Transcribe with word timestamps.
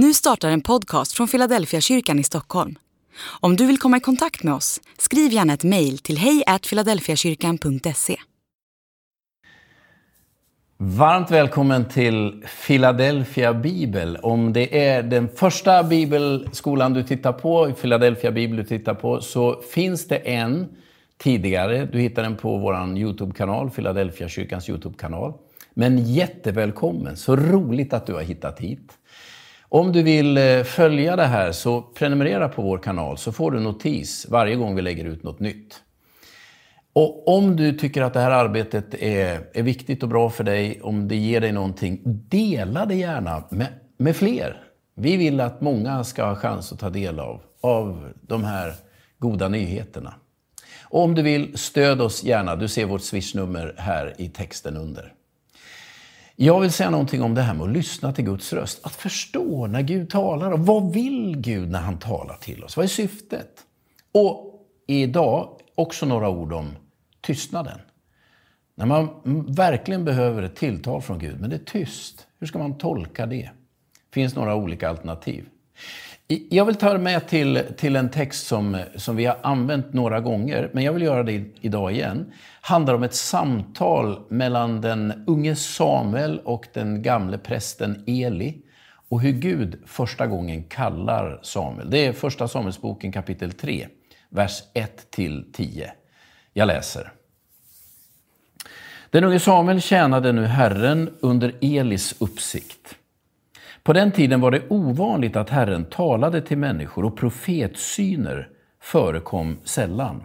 Nu 0.00 0.14
startar 0.14 0.50
en 0.50 0.60
podcast 0.60 1.12
från 1.12 1.28
Philadelphia 1.28 1.80
kyrkan 1.80 2.18
i 2.18 2.22
Stockholm. 2.22 2.74
Om 3.40 3.56
du 3.56 3.66
vill 3.66 3.78
komma 3.78 3.96
i 3.96 4.00
kontakt 4.00 4.42
med 4.42 4.54
oss, 4.54 4.80
skriv 4.98 5.32
gärna 5.32 5.52
ett 5.52 5.64
mejl 5.64 5.98
till 5.98 6.18
hejfiladelfiakyrkan.se. 6.18 8.16
Varmt 10.76 11.30
välkommen 11.30 11.88
till 11.88 12.44
Philadelphia 12.66 13.54
Bibel. 13.54 14.16
Om 14.16 14.52
det 14.52 14.88
är 14.88 15.02
den 15.02 15.28
första 15.28 15.84
bibelskolan 15.84 16.94
du 16.94 17.02
tittar 17.02 17.32
på, 17.32 17.72
Philadelphia 17.80 18.30
Bibel 18.32 18.56
du 18.56 18.64
tittar 18.64 18.94
på, 18.94 19.20
så 19.20 19.62
finns 19.62 20.08
det 20.08 20.16
en 20.16 20.68
tidigare. 21.16 21.88
Du 21.92 22.00
hittar 22.00 22.22
den 22.22 22.36
på 22.36 22.58
vår 22.58 22.98
Youtube-kanal, 22.98 23.70
Philadelphia 23.70 24.28
kyrkans 24.28 24.68
Youtube-kanal. 24.68 25.32
Men 25.74 25.98
jättevälkommen, 25.98 27.16
så 27.16 27.36
roligt 27.36 27.92
att 27.92 28.06
du 28.06 28.14
har 28.14 28.22
hittat 28.22 28.60
hit. 28.60 28.92
Om 29.70 29.92
du 29.92 30.02
vill 30.02 30.38
eh, 30.38 30.62
följa 30.62 31.16
det 31.16 31.26
här 31.26 31.52
så 31.52 31.82
prenumerera 31.82 32.48
på 32.48 32.62
vår 32.62 32.78
kanal 32.78 33.18
så 33.18 33.32
får 33.32 33.50
du 33.50 33.60
notis 33.60 34.26
varje 34.28 34.56
gång 34.56 34.74
vi 34.74 34.82
lägger 34.82 35.04
ut 35.04 35.22
något 35.22 35.40
nytt. 35.40 35.82
Och 36.92 37.28
om 37.28 37.56
du 37.56 37.72
tycker 37.72 38.02
att 38.02 38.14
det 38.14 38.20
här 38.20 38.30
arbetet 38.30 38.94
är, 38.94 39.40
är 39.54 39.62
viktigt 39.62 40.02
och 40.02 40.08
bra 40.08 40.30
för 40.30 40.44
dig, 40.44 40.80
om 40.82 41.08
det 41.08 41.16
ger 41.16 41.40
dig 41.40 41.52
någonting, 41.52 42.00
dela 42.04 42.86
det 42.86 42.94
gärna 42.94 43.42
med, 43.50 43.68
med 43.96 44.16
fler. 44.16 44.62
Vi 44.94 45.16
vill 45.16 45.40
att 45.40 45.60
många 45.60 46.04
ska 46.04 46.24
ha 46.24 46.36
chans 46.36 46.72
att 46.72 46.78
ta 46.78 46.90
del 46.90 47.20
av, 47.20 47.42
av 47.60 48.12
de 48.22 48.44
här 48.44 48.74
goda 49.18 49.48
nyheterna. 49.48 50.14
Och 50.82 51.02
om 51.02 51.14
du 51.14 51.22
vill, 51.22 51.58
stöd 51.58 52.00
oss 52.00 52.24
gärna. 52.24 52.56
Du 52.56 52.68
ser 52.68 52.86
vårt 52.86 53.02
swishnummer 53.02 53.74
här 53.78 54.14
i 54.18 54.28
texten 54.28 54.76
under. 54.76 55.12
Jag 56.40 56.60
vill 56.60 56.72
säga 56.72 56.90
någonting 56.90 57.22
om 57.22 57.34
det 57.34 57.42
här 57.42 57.54
med 57.54 57.64
att 57.64 57.72
lyssna 57.72 58.12
till 58.12 58.24
Guds 58.24 58.52
röst. 58.52 58.80
Att 58.86 58.94
förstå 58.94 59.66
när 59.66 59.82
Gud 59.82 60.10
talar. 60.10 60.50
Och 60.50 60.66
vad 60.66 60.92
vill 60.92 61.36
Gud 61.36 61.70
när 61.70 61.78
han 61.78 61.98
talar 61.98 62.36
till 62.36 62.64
oss? 62.64 62.76
Vad 62.76 62.84
är 62.84 62.88
syftet? 62.88 63.66
Och 64.12 64.66
idag 64.86 65.60
också 65.74 66.06
några 66.06 66.28
ord 66.28 66.52
om 66.52 66.76
tystnaden. 67.20 67.78
När 68.74 68.86
man 68.86 69.08
verkligen 69.48 70.04
behöver 70.04 70.42
ett 70.42 70.56
tilltal 70.56 71.02
från 71.02 71.18
Gud, 71.18 71.40
men 71.40 71.50
det 71.50 71.56
är 71.56 71.64
tyst. 71.64 72.26
Hur 72.38 72.46
ska 72.46 72.58
man 72.58 72.78
tolka 72.78 73.26
det? 73.26 73.50
Det 73.92 74.14
finns 74.14 74.34
några 74.34 74.54
olika 74.54 74.88
alternativ. 74.88 75.44
Jag 76.30 76.64
vill 76.64 76.74
ta 76.74 76.98
med 76.98 77.28
till, 77.28 77.62
till 77.76 77.96
en 77.96 78.10
text 78.10 78.46
som, 78.46 78.82
som 78.96 79.16
vi 79.16 79.26
har 79.26 79.36
använt 79.42 79.92
några 79.92 80.20
gånger, 80.20 80.70
men 80.72 80.84
jag 80.84 80.92
vill 80.92 81.02
göra 81.02 81.22
det 81.22 81.44
idag 81.60 81.92
igen. 81.92 82.32
handlar 82.60 82.94
om 82.94 83.02
ett 83.02 83.14
samtal 83.14 84.20
mellan 84.28 84.80
den 84.80 85.24
unge 85.26 85.56
Samuel 85.56 86.40
och 86.44 86.66
den 86.72 87.02
gamle 87.02 87.38
prästen 87.38 88.04
Eli 88.06 88.62
och 89.08 89.20
hur 89.20 89.32
Gud 89.32 89.82
första 89.86 90.26
gången 90.26 90.64
kallar 90.64 91.40
Samuel. 91.42 91.90
Det 91.90 92.06
är 92.06 92.12
Första 92.12 92.48
Samuelsboken 92.48 93.12
kapitel 93.12 93.52
3, 93.52 93.88
vers 94.28 94.62
1-10. 94.74 95.88
Jag 96.52 96.66
läser. 96.66 97.12
Den 99.10 99.24
unge 99.24 99.40
Samuel 99.40 99.80
tjänade 99.80 100.32
nu 100.32 100.44
Herren 100.44 101.10
under 101.20 101.54
Elis 101.60 102.14
uppsikt. 102.18 102.97
På 103.82 103.92
den 103.92 104.12
tiden 104.12 104.40
var 104.40 104.50
det 104.50 104.68
ovanligt 104.68 105.36
att 105.36 105.50
Herren 105.50 105.84
talade 105.84 106.40
till 106.40 106.58
människor 106.58 107.04
och 107.04 107.16
profetsyner 107.16 108.48
förekom 108.80 109.58
sällan. 109.64 110.22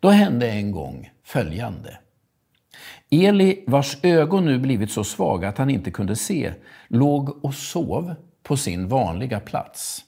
Då 0.00 0.08
hände 0.08 0.50
en 0.50 0.72
gång 0.72 1.10
följande. 1.24 1.98
Eli, 3.10 3.64
vars 3.66 3.96
ögon 4.02 4.44
nu 4.44 4.58
blivit 4.58 4.90
så 4.90 5.04
svaga 5.04 5.48
att 5.48 5.58
han 5.58 5.70
inte 5.70 5.90
kunde 5.90 6.16
se, 6.16 6.52
låg 6.88 7.44
och 7.44 7.54
sov 7.54 8.14
på 8.42 8.56
sin 8.56 8.88
vanliga 8.88 9.40
plats. 9.40 10.04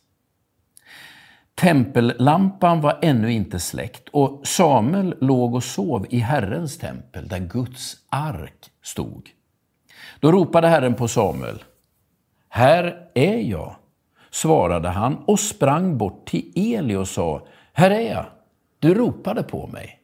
Tempellampan 1.55 2.81
var 2.81 2.99
ännu 3.03 3.33
inte 3.33 3.61
släckt 3.61 4.09
och 4.09 4.47
Samuel 4.47 5.15
låg 5.21 5.55
och 5.55 5.65
sov 5.65 6.07
i 6.11 6.19
Herrens 6.19 6.79
tempel 6.79 7.29
där 7.29 7.39
Guds 7.39 7.97
ark 8.09 8.71
stod. 8.83 9.29
Då 10.21 10.33
ropade 10.33 10.69
Herren 10.69 10.95
på 10.95 11.09
Samuel. 11.09 11.65
Här 12.53 13.11
är 13.15 13.39
jag, 13.39 13.77
svarade 14.31 14.89
han 14.89 15.17
och 15.27 15.41
sprang 15.41 15.99
bort 15.99 16.29
till 16.29 16.53
Eli 16.55 16.97
och 16.97 17.09
sa, 17.09 17.47
Här 17.73 17.91
är 17.91 18.11
jag, 18.11 18.25
du 18.79 18.95
ropade 18.95 19.43
på 19.43 19.67
mig. 19.67 20.01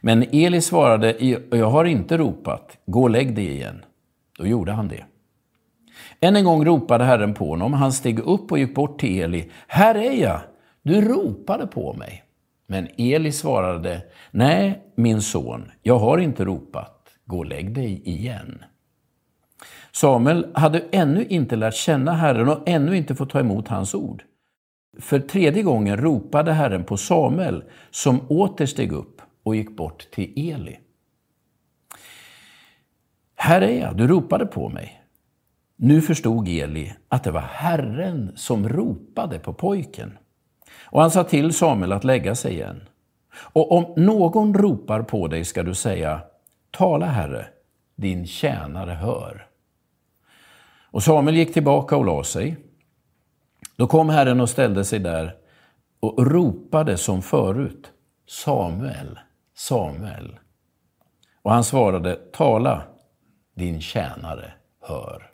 Men 0.00 0.22
Eli 0.32 0.60
svarade, 0.60 1.16
jag 1.50 1.70
har 1.70 1.84
inte 1.84 2.16
ropat, 2.16 2.78
gå 2.86 3.02
och 3.02 3.10
lägg 3.10 3.34
dig 3.34 3.50
igen. 3.50 3.84
Då 4.38 4.46
gjorde 4.46 4.72
han 4.72 4.88
det. 4.88 5.04
Än 6.20 6.36
en 6.36 6.44
gång 6.44 6.64
ropade 6.64 7.04
Herren 7.04 7.34
på 7.34 7.48
honom. 7.48 7.72
Han 7.72 7.92
steg 7.92 8.18
upp 8.18 8.52
och 8.52 8.58
gick 8.58 8.74
bort 8.74 9.00
till 9.00 9.22
Eli. 9.22 9.50
Här 9.66 9.94
är 9.94 10.22
jag! 10.22 10.40
Du 10.82 11.00
ropade 11.00 11.66
på 11.66 11.92
mig. 11.92 12.24
Men 12.66 12.88
Eli 12.98 13.32
svarade, 13.32 14.02
nej, 14.30 14.82
min 14.94 15.22
son, 15.22 15.70
jag 15.82 15.98
har 15.98 16.18
inte 16.18 16.44
ropat. 16.44 17.08
Gå 17.24 17.38
och 17.38 17.46
lägg 17.46 17.74
dig 17.74 18.02
igen. 18.08 18.64
Samuel 19.92 20.46
hade 20.54 20.82
ännu 20.92 21.24
inte 21.24 21.56
lärt 21.56 21.74
känna 21.74 22.12
Herren 22.12 22.48
och 22.48 22.68
ännu 22.68 22.96
inte 22.96 23.14
fått 23.14 23.30
ta 23.30 23.40
emot 23.40 23.68
hans 23.68 23.94
ord. 23.94 24.22
För 25.00 25.18
tredje 25.18 25.62
gången 25.62 25.96
ropade 25.96 26.52
Herren 26.52 26.84
på 26.84 26.96
Samuel, 26.96 27.64
som 27.90 28.20
åter 28.28 28.66
steg 28.66 28.92
upp 28.92 29.22
och 29.42 29.56
gick 29.56 29.76
bort 29.76 30.10
till 30.10 30.32
Eli. 30.36 30.78
Här 33.36 33.60
är 33.60 33.80
jag, 33.80 33.96
du 33.96 34.06
ropade 34.06 34.46
på 34.46 34.68
mig. 34.68 35.02
Nu 35.76 36.00
förstod 36.00 36.48
Eli 36.48 36.92
att 37.08 37.24
det 37.24 37.30
var 37.30 37.40
Herren 37.40 38.32
som 38.36 38.68
ropade 38.68 39.38
på 39.38 39.52
pojken. 39.52 40.18
Och 40.84 41.00
han 41.00 41.10
sa 41.10 41.24
till 41.24 41.52
Samuel 41.52 41.92
att 41.92 42.04
lägga 42.04 42.34
sig 42.34 42.52
igen. 42.52 42.80
Och 43.36 43.72
om 43.72 44.04
någon 44.04 44.54
ropar 44.54 45.02
på 45.02 45.28
dig 45.28 45.44
ska 45.44 45.62
du 45.62 45.74
säga, 45.74 46.20
tala 46.70 47.06
Herre, 47.06 47.46
din 47.96 48.26
tjänare 48.26 48.90
hör. 48.90 49.46
Och 50.94 51.02
Samuel 51.02 51.36
gick 51.36 51.52
tillbaka 51.52 51.96
och 51.96 52.04
la 52.04 52.24
sig. 52.24 52.56
Då 53.76 53.86
kom 53.86 54.08
Herren 54.08 54.40
och 54.40 54.50
ställde 54.50 54.84
sig 54.84 54.98
där 54.98 55.36
och 56.00 56.26
ropade 56.26 56.96
som 56.96 57.22
förut, 57.22 57.90
Samuel, 58.28 59.18
Samuel. 59.56 60.38
Och 61.42 61.52
han 61.52 61.64
svarade, 61.64 62.14
tala, 62.14 62.82
din 63.54 63.80
tjänare 63.80 64.52
hör. 64.80 65.30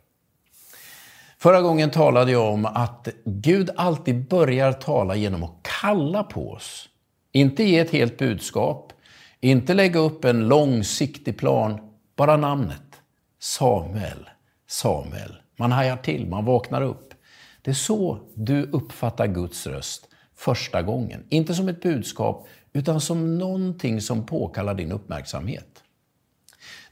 Förra 1.39 1.61
gången 1.61 1.91
talade 1.91 2.33
jag 2.33 2.53
om 2.53 2.67
att 2.67 3.09
Gud 3.25 3.71
alltid 3.77 4.29
börjar 4.29 4.73
tala 4.73 5.17
genom 5.17 5.43
att 5.43 5.63
kalla 5.81 6.23
på 6.23 6.51
oss. 6.53 6.89
Inte 7.33 7.65
ge 7.65 7.79
ett 7.79 7.91
helt 7.91 8.19
budskap, 8.19 8.93
inte 9.41 9.75
lägga 9.75 10.01
upp 10.01 10.25
en 10.25 10.49
långsiktig 10.49 11.39
plan, 11.39 11.81
bara 12.17 12.37
namnet. 12.37 13.03
Samuel, 13.39 14.29
Samuel. 14.67 15.37
Man 15.61 15.73
hajar 15.73 15.97
till, 15.97 16.27
man 16.27 16.45
vaknar 16.45 16.83
upp. 16.83 17.15
Det 17.63 17.71
är 17.71 17.75
så 17.75 18.19
du 18.35 18.63
uppfattar 18.63 19.27
Guds 19.27 19.67
röst 19.67 20.09
första 20.37 20.83
gången. 20.83 21.25
Inte 21.29 21.55
som 21.55 21.69
ett 21.69 21.83
budskap, 21.83 22.47
utan 22.73 23.01
som 23.01 23.39
någonting 23.39 24.01
som 24.01 24.27
påkallar 24.27 24.75
din 24.75 24.93
uppmärksamhet. 24.93 25.83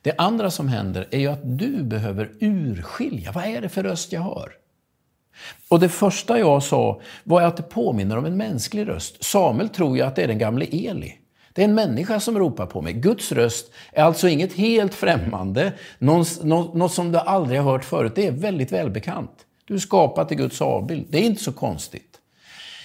Det 0.03 0.15
andra 0.19 0.51
som 0.51 0.69
händer 0.69 1.09
är 1.11 1.19
ju 1.19 1.27
att 1.27 1.59
du 1.59 1.83
behöver 1.83 2.31
urskilja, 2.41 3.33
vad 3.33 3.45
är 3.45 3.61
det 3.61 3.69
för 3.69 3.83
röst 3.83 4.13
jag 4.13 4.21
hör? 4.21 4.53
Och 5.69 5.81
det 5.81 5.89
första 5.89 6.39
jag 6.39 6.63
sa 6.63 7.01
var 7.25 7.43
att 7.43 7.57
det 7.57 7.63
påminner 7.63 8.17
om 8.17 8.25
en 8.25 8.37
mänsklig 8.37 8.89
röst. 8.89 9.25
Samuel 9.25 9.69
tror 9.69 9.97
ju 9.97 10.03
att 10.03 10.17
det 10.17 10.23
är 10.23 10.29
den 10.29 10.39
gamle 10.39 10.65
Eli. 10.65 11.18
Det 11.59 11.63
är 11.63 11.69
en 11.69 11.75
människa 11.75 12.21
som 12.21 12.39
ropar 12.39 12.67
på 12.67 12.83
mig. 12.83 12.93
Guds 12.93 13.33
röst 13.33 13.73
är 13.93 14.03
alltså 14.03 14.29
inget 14.29 14.53
helt 14.53 14.95
främmande, 14.95 15.73
något, 15.99 16.45
något 16.45 16.93
som 16.93 17.13
du 17.13 17.19
aldrig 17.19 17.61
har 17.61 17.73
hört 17.73 17.85
förut. 17.85 18.13
Det 18.15 18.27
är 18.27 18.33
väldigt 18.33 18.73
välbekant. 18.73 19.31
Du 19.65 19.75
är 19.75 19.79
skapad 19.79 20.29
till 20.29 20.37
Guds 20.37 20.63
avbild. 20.63 21.07
Det 21.11 21.19
är 21.19 21.23
inte 21.23 21.43
så 21.43 21.53
konstigt. 21.53 22.19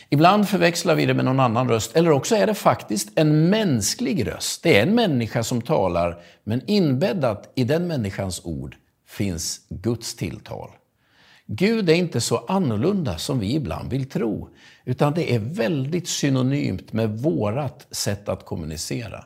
Ibland 0.10 0.50
förväxlar 0.50 0.96
vi 0.96 1.06
det 1.06 1.14
med 1.14 1.26
någon 1.26 1.40
annan 1.40 1.70
röst, 1.70 1.96
eller 1.96 2.12
också 2.12 2.36
är 2.36 2.48
det 2.48 2.54
faktiskt 2.54 3.10
en 3.16 3.50
mänsklig 3.50 4.28
röst. 4.28 4.64
Det 4.64 4.78
är 4.78 4.84
en 4.84 4.96
människa 4.96 5.44
som 5.44 5.62
talar, 5.62 6.22
men 6.44 6.62
inbäddat 6.68 7.52
i 7.56 7.64
den 7.64 7.88
människans 7.88 8.42
ord 8.46 8.76
finns 9.08 9.60
Guds 9.70 10.16
tilltal. 10.16 10.70
Gud 11.56 11.90
är 11.90 11.94
inte 11.94 12.22
så 12.22 12.38
annorlunda 12.38 13.18
som 13.18 13.40
vi 13.40 13.56
ibland 13.56 13.90
vill 13.92 14.10
tro, 14.10 14.50
utan 14.86 15.14
det 15.14 15.34
är 15.34 15.40
väldigt 15.40 16.08
synonymt 16.08 16.94
med 16.94 17.20
vårat 17.20 17.88
sätt 17.92 18.30
att 18.30 18.46
kommunicera. 18.46 19.26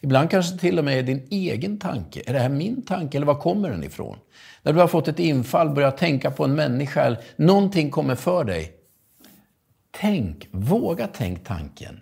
Ibland 0.00 0.30
kanske 0.30 0.58
till 0.58 0.78
och 0.78 0.84
med 0.84 0.98
är 0.98 1.02
din 1.02 1.26
egen 1.30 1.78
tanke. 1.78 2.22
Är 2.26 2.32
det 2.32 2.38
här 2.38 2.48
min 2.48 2.82
tanke 2.82 3.18
eller 3.18 3.26
var 3.26 3.40
kommer 3.40 3.70
den 3.70 3.84
ifrån? 3.84 4.18
När 4.62 4.72
du 4.72 4.80
har 4.80 4.88
fått 4.88 5.08
ett 5.08 5.18
infall, 5.18 5.70
börjar 5.70 5.90
tänka 5.90 6.30
på 6.30 6.44
en 6.44 6.54
människa, 6.54 7.02
eller 7.02 7.20
någonting 7.36 7.90
kommer 7.90 8.14
för 8.14 8.44
dig. 8.44 8.72
Tänk, 9.90 10.48
våga 10.50 11.06
tänk 11.06 11.44
tanken 11.44 12.00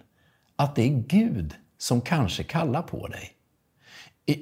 att 0.57 0.77
det 0.77 0.83
är 0.83 1.05
Gud 1.07 1.55
som 1.79 2.01
kanske 2.01 2.43
kallar 2.43 2.83
på 2.83 3.07
dig. 3.07 3.33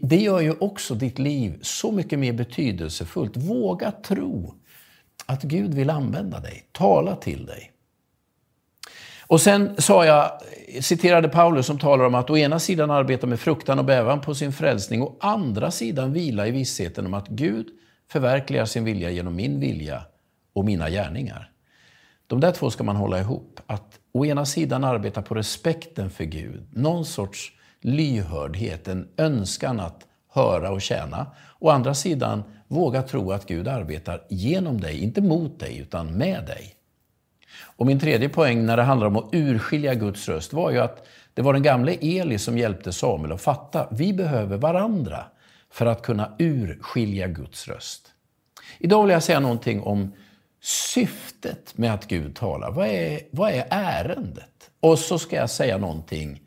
Det 0.02 0.16
gör 0.16 0.40
ju 0.40 0.52
också 0.52 0.94
ditt 0.94 1.18
liv 1.18 1.58
så 1.62 1.92
mycket 1.92 2.18
mer 2.18 2.32
betydelsefullt. 2.32 3.36
Våga 3.36 3.92
tro 3.92 4.54
att 5.28 5.42
Gud 5.42 5.74
vill 5.74 5.90
använda 5.90 6.40
dig, 6.40 6.64
tala 6.72 7.16
till 7.16 7.46
dig. 7.46 7.72
Och 9.20 9.40
sen 9.40 9.74
sa 9.78 10.06
jag, 10.06 10.30
citerade 10.80 11.28
Paulus 11.28 11.66
som 11.66 11.78
talar 11.78 12.04
om 12.04 12.14
att 12.14 12.30
å 12.30 12.36
ena 12.36 12.58
sidan 12.58 12.90
arbeta 12.90 13.26
med 13.26 13.40
fruktan 13.40 13.78
och 13.78 13.84
bävan 13.84 14.20
på 14.20 14.34
sin 14.34 14.52
frälsning 14.52 15.02
och 15.02 15.08
å 15.08 15.16
andra 15.20 15.70
sidan 15.70 16.12
vila 16.12 16.46
i 16.46 16.50
vissheten 16.50 17.06
om 17.06 17.14
att 17.14 17.28
Gud 17.28 17.66
förverkligar 18.10 18.64
sin 18.64 18.84
vilja 18.84 19.10
genom 19.10 19.36
min 19.36 19.60
vilja 19.60 20.02
och 20.52 20.64
mina 20.64 20.90
gärningar. 20.90 21.50
De 22.26 22.40
där 22.40 22.52
två 22.52 22.70
ska 22.70 22.84
man 22.84 22.96
hålla 22.96 23.20
ihop. 23.20 23.60
Att 23.66 23.98
å 24.12 24.26
ena 24.26 24.46
sidan 24.46 24.84
arbeta 24.84 25.22
på 25.22 25.34
respekten 25.34 26.10
för 26.10 26.24
Gud, 26.24 26.66
någon 26.72 27.04
sorts 27.04 27.52
lyhördhet, 27.80 28.88
en 28.88 29.08
önskan 29.16 29.80
att 29.80 30.06
höra 30.32 30.70
och 30.70 30.82
tjäna. 30.82 31.26
Å 31.58 31.70
andra 31.70 31.94
sidan 31.94 32.42
våga 32.68 33.02
tro 33.02 33.32
att 33.32 33.46
Gud 33.46 33.68
arbetar 33.68 34.22
genom 34.28 34.80
dig, 34.80 35.02
inte 35.02 35.20
mot 35.20 35.60
dig, 35.60 35.78
utan 35.78 36.18
med 36.18 36.44
dig. 36.46 36.74
Och 37.60 37.86
min 37.86 38.00
tredje 38.00 38.28
poäng 38.28 38.66
när 38.66 38.76
det 38.76 38.82
handlar 38.82 39.06
om 39.06 39.16
att 39.16 39.28
urskilja 39.34 39.94
Guds 39.94 40.28
röst 40.28 40.52
var 40.52 40.70
ju 40.70 40.78
att 40.78 41.06
det 41.34 41.42
var 41.42 41.52
den 41.52 41.62
gamle 41.62 41.92
Eli 42.00 42.38
som 42.38 42.58
hjälpte 42.58 42.92
Samuel 42.92 43.32
att 43.32 43.40
fatta. 43.40 43.88
Vi 43.90 44.12
behöver 44.12 44.56
varandra 44.56 45.24
för 45.70 45.86
att 45.86 46.02
kunna 46.02 46.36
urskilja 46.38 47.26
Guds 47.28 47.68
röst. 47.68 48.12
Idag 48.78 49.02
vill 49.02 49.12
jag 49.12 49.22
säga 49.22 49.40
någonting 49.40 49.82
om 49.82 50.12
syftet 50.62 51.78
med 51.78 51.94
att 51.94 52.08
Gud 52.08 52.36
talar. 52.36 52.70
Vad 52.70 52.86
är, 52.86 53.20
vad 53.30 53.50
är 53.50 53.66
ärendet? 53.70 54.70
Och 54.80 54.98
så 54.98 55.18
ska 55.18 55.36
jag 55.36 55.50
säga 55.50 55.78
någonting 55.78 56.40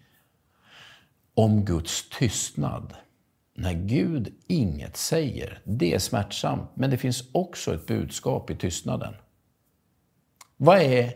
om 1.33 1.65
Guds 1.65 2.09
tystnad. 2.09 2.93
När 3.53 3.73
Gud 3.73 4.33
inget 4.47 4.97
säger, 4.97 5.61
det 5.63 5.93
är 5.93 5.99
smärtsamt, 5.99 6.71
men 6.73 6.89
det 6.89 6.97
finns 6.97 7.23
också 7.31 7.73
ett 7.73 7.87
budskap 7.87 8.49
i 8.49 8.55
tystnaden. 8.55 9.13
Vad 10.57 10.81
är 10.81 11.13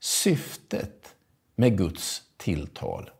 syftet 0.00 1.14
med 1.56 1.78
Guds 1.78 2.22
tilltal? 2.36 3.10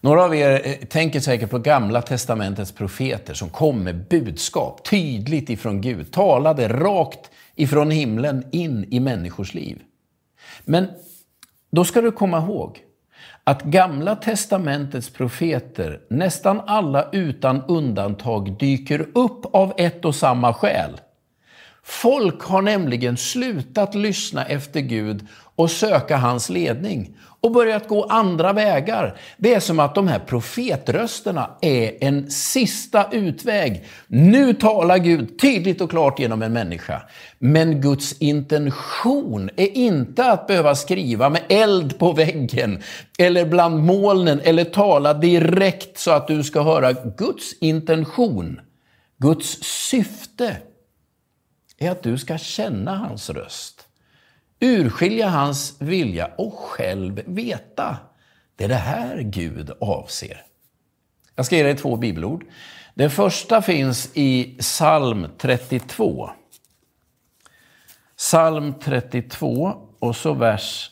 Några 0.00 0.24
av 0.24 0.34
er 0.34 0.66
eh, 0.66 0.74
tänker 0.74 1.20
säkert 1.20 1.50
på 1.50 1.58
Gamla 1.58 2.02
Testamentets 2.02 2.72
profeter 2.72 3.34
som 3.34 3.48
kom 3.48 3.82
med 3.82 4.08
budskap 4.08 4.90
tydligt 4.90 5.50
ifrån 5.50 5.80
Gud, 5.80 6.12
talade 6.12 6.68
rakt 6.68 7.30
ifrån 7.54 7.90
himlen 7.90 8.44
in 8.52 8.86
i 8.90 9.00
människors 9.00 9.54
liv. 9.54 9.82
Men 10.64 10.88
då 11.70 11.84
ska 11.84 12.00
du 12.00 12.12
komma 12.12 12.38
ihåg 12.38 12.82
att 13.50 13.62
Gamla 13.62 14.16
Testamentets 14.16 15.10
profeter, 15.10 16.00
nästan 16.10 16.60
alla 16.66 17.10
utan 17.12 17.62
undantag, 17.68 18.58
dyker 18.58 19.06
upp 19.14 19.54
av 19.54 19.72
ett 19.76 20.04
och 20.04 20.14
samma 20.14 20.54
skäl. 20.54 21.00
Folk 21.82 22.42
har 22.42 22.62
nämligen 22.62 23.16
slutat 23.16 23.94
lyssna 23.94 24.44
efter 24.44 24.80
Gud 24.80 25.26
och 25.56 25.70
söka 25.70 26.16
hans 26.16 26.48
ledning 26.48 27.16
och 27.46 27.52
börjat 27.52 27.88
gå 27.88 28.04
andra 28.04 28.52
vägar. 28.52 29.18
Det 29.36 29.54
är 29.54 29.60
som 29.60 29.80
att 29.80 29.94
de 29.94 30.08
här 30.08 30.18
profetrösterna 30.18 31.50
är 31.60 32.04
en 32.04 32.30
sista 32.30 33.10
utväg. 33.12 33.84
Nu 34.06 34.54
talar 34.54 34.98
Gud 34.98 35.38
tydligt 35.38 35.80
och 35.80 35.90
klart 35.90 36.18
genom 36.18 36.42
en 36.42 36.52
människa. 36.52 37.02
Men 37.38 37.80
Guds 37.80 38.12
intention 38.12 39.50
är 39.56 39.76
inte 39.76 40.30
att 40.32 40.46
behöva 40.46 40.74
skriva 40.74 41.28
med 41.28 41.42
eld 41.48 41.98
på 41.98 42.12
väggen 42.12 42.82
eller 43.18 43.44
bland 43.44 43.84
molnen 43.84 44.40
eller 44.44 44.64
tala 44.64 45.14
direkt 45.14 45.98
så 45.98 46.10
att 46.10 46.28
du 46.28 46.44
ska 46.44 46.62
höra 46.62 46.92
Guds 46.92 47.52
intention. 47.60 48.60
Guds 49.18 49.62
syfte 49.62 50.56
är 51.78 51.90
att 51.90 52.02
du 52.02 52.18
ska 52.18 52.38
känna 52.38 52.96
hans 52.96 53.30
röst, 53.30 53.75
urskilja 54.60 55.28
hans 55.28 55.76
vilja 55.78 56.30
och 56.36 56.54
själv 56.54 57.22
veta. 57.26 57.96
Det 58.56 58.64
är 58.64 58.68
det 58.68 58.74
här 58.74 59.20
Gud 59.20 59.70
avser. 59.80 60.42
Jag 61.34 61.46
ska 61.46 61.56
ge 61.56 61.62
dig 61.62 61.76
två 61.76 61.96
bibelord. 61.96 62.44
Det 62.94 63.10
första 63.10 63.62
finns 63.62 64.10
i 64.14 64.56
psalm 64.58 65.26
32. 65.38 66.30
Psalm 68.16 68.74
32 68.80 69.72
och 69.98 70.16
så 70.16 70.32
vers 70.32 70.90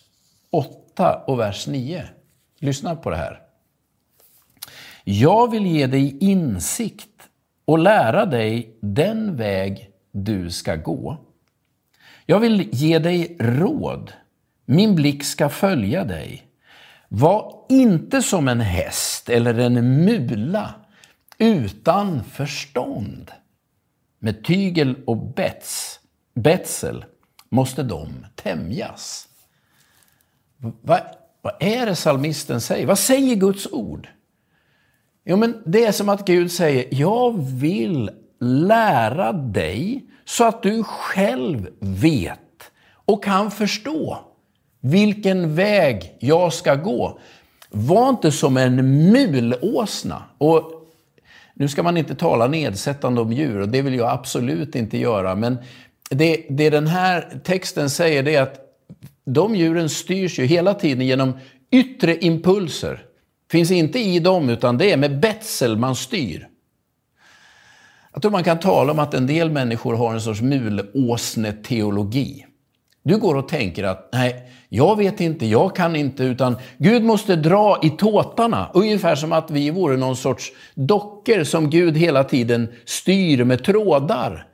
8 0.51 1.23
och 1.27 1.39
vers 1.39 1.67
9. 1.67 2.09
Lyssna 2.59 2.97
på 2.97 3.11
det 3.11 3.17
här. 3.17 3.41
Jag 5.05 5.51
vill 5.51 5.67
ge 5.67 5.87
dig 5.87 6.19
insikt 6.21 7.29
och 7.65 7.79
lära 7.79 8.27
dig 8.27 8.77
den 8.81 9.37
väg 9.37 9.91
du 10.13 10.51
ska 10.51 10.77
gå. 10.77 11.17
Jag 12.27 12.41
vill 12.41 12.69
ge 12.73 12.99
dig 12.99 13.37
råd. 13.41 14.13
Min 14.65 14.95
blick 14.95 15.25
ska 15.25 15.49
följa 15.49 16.05
dig. 16.05 16.43
Var 17.09 17.65
inte 17.69 18.23
som 18.23 18.49
en 18.49 18.61
häst 18.61 19.29
eller 19.29 19.59
en 19.59 20.05
mula 20.05 20.75
utan 21.39 22.25
förstånd. 22.25 23.31
Med 24.19 24.45
tygel 24.45 24.97
och 25.07 25.17
bets, 25.17 26.01
betsel 26.35 27.05
måste 27.49 27.83
de 27.83 28.27
tämjas. 28.35 29.29
Vad, 30.57 31.01
vad 31.43 31.53
är 31.61 31.87
det 31.87 31.97
salmisten 31.97 32.61
säger? 32.61 32.87
Vad 32.87 32.99
säger 32.99 33.37
Guds 33.37 33.67
ord? 33.73 34.09
Jo, 35.25 35.37
men 35.37 35.63
det 35.67 35.85
är 35.85 35.93
som 35.93 36.09
att 36.09 36.27
Gud 36.27 36.53
säger, 36.53 36.89
jag 36.91 37.45
vill 37.45 38.11
lära 38.41 39.33
dig 39.33 40.07
så 40.25 40.45
att 40.45 40.63
du 40.63 40.83
själv 40.83 41.69
vet 41.81 42.39
och 43.05 43.25
kan 43.25 43.51
förstå 43.51 44.19
vilken 44.81 45.55
väg 45.55 46.17
jag 46.21 46.53
ska 46.53 46.75
gå. 46.75 47.19
Var 47.71 48.09
inte 48.09 48.33
som 48.33 48.57
en 48.57 48.77
mulåsna. 49.13 50.23
Och 50.39 50.71
nu 51.55 51.69
ska 51.69 51.83
man 51.83 51.97
inte 51.97 52.15
tala 52.15 52.47
nedsättande 52.47 53.21
om 53.21 53.33
djur 53.33 53.61
och 53.61 53.69
det 53.69 53.83
vill 53.83 53.95
jag 53.95 54.11
absolut 54.11 54.75
inte 54.75 54.99
göra. 54.99 55.35
Men 55.35 55.59
det, 56.11 56.47
det 56.51 56.71
den 56.71 56.87
här 56.87 57.41
texten 57.45 57.91
säger 57.91 58.23
det 58.23 58.35
är 58.35 58.43
att 58.43 58.61
de 59.25 59.55
djuren 59.55 59.89
styrs 59.89 60.39
ju 60.39 60.45
hela 60.45 60.75
tiden 60.75 61.07
genom 61.07 61.33
yttre 61.71 62.17
impulser. 62.17 63.03
Finns 63.51 63.71
inte 63.71 63.99
i 63.99 64.19
dem 64.19 64.49
utan 64.49 64.79
det 64.79 64.93
är 64.93 64.97
med 64.97 65.21
betsel 65.21 65.77
man 65.77 65.97
styr. 65.97 66.49
Jag 68.15 68.23
tror 68.23 68.33
man 68.33 68.45
kan 68.45 68.59
tala 68.59 68.93
om 68.93 68.99
att 68.99 69.15
en 69.15 69.27
del 69.27 69.51
människor 69.51 69.95
har 69.95 70.13
en 70.13 70.21
sorts 70.21 70.41
mulåsneteologi. 70.41 72.47
Du 73.03 73.19
går 73.19 73.35
och 73.35 73.49
tänker 73.49 73.85
att 73.85 74.09
nej, 74.13 74.51
jag 74.69 74.97
vet 74.97 75.21
inte, 75.21 75.47
jag 75.47 75.77
kan 75.77 75.97
inte, 75.97 76.25
utan 76.25 76.57
Gud 76.79 77.05
måste 77.05 77.37
dra 77.37 77.81
i 77.83 77.91
tåtarna. 77.91 78.71
Ungefär 78.75 79.15
som 79.15 79.33
att 79.33 79.51
vi 79.51 79.71
vore 79.71 79.97
någon 79.97 80.17
sorts 80.17 80.53
dockor 80.75 81.45
som 81.45 81.71
Gud 81.71 81.97
hela 81.97 82.25
tiden 82.25 82.69
styr 82.85 83.45
med 83.45 83.65
trådar. 83.65 84.47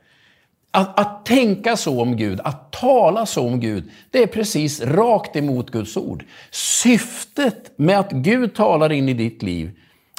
Att, 0.71 0.99
att 0.99 1.25
tänka 1.25 1.77
så 1.77 2.01
om 2.01 2.17
Gud, 2.17 2.39
att 2.43 2.71
tala 2.71 3.25
så 3.25 3.47
om 3.47 3.59
Gud, 3.59 3.83
det 4.11 4.23
är 4.23 4.27
precis 4.27 4.81
rakt 4.81 5.35
emot 5.35 5.71
Guds 5.71 5.97
ord. 5.97 6.23
Syftet 6.51 7.71
med 7.75 7.99
att 7.99 8.11
Gud 8.11 8.55
talar 8.55 8.91
in 8.91 9.09
i 9.09 9.13
ditt 9.13 9.43
liv 9.43 9.71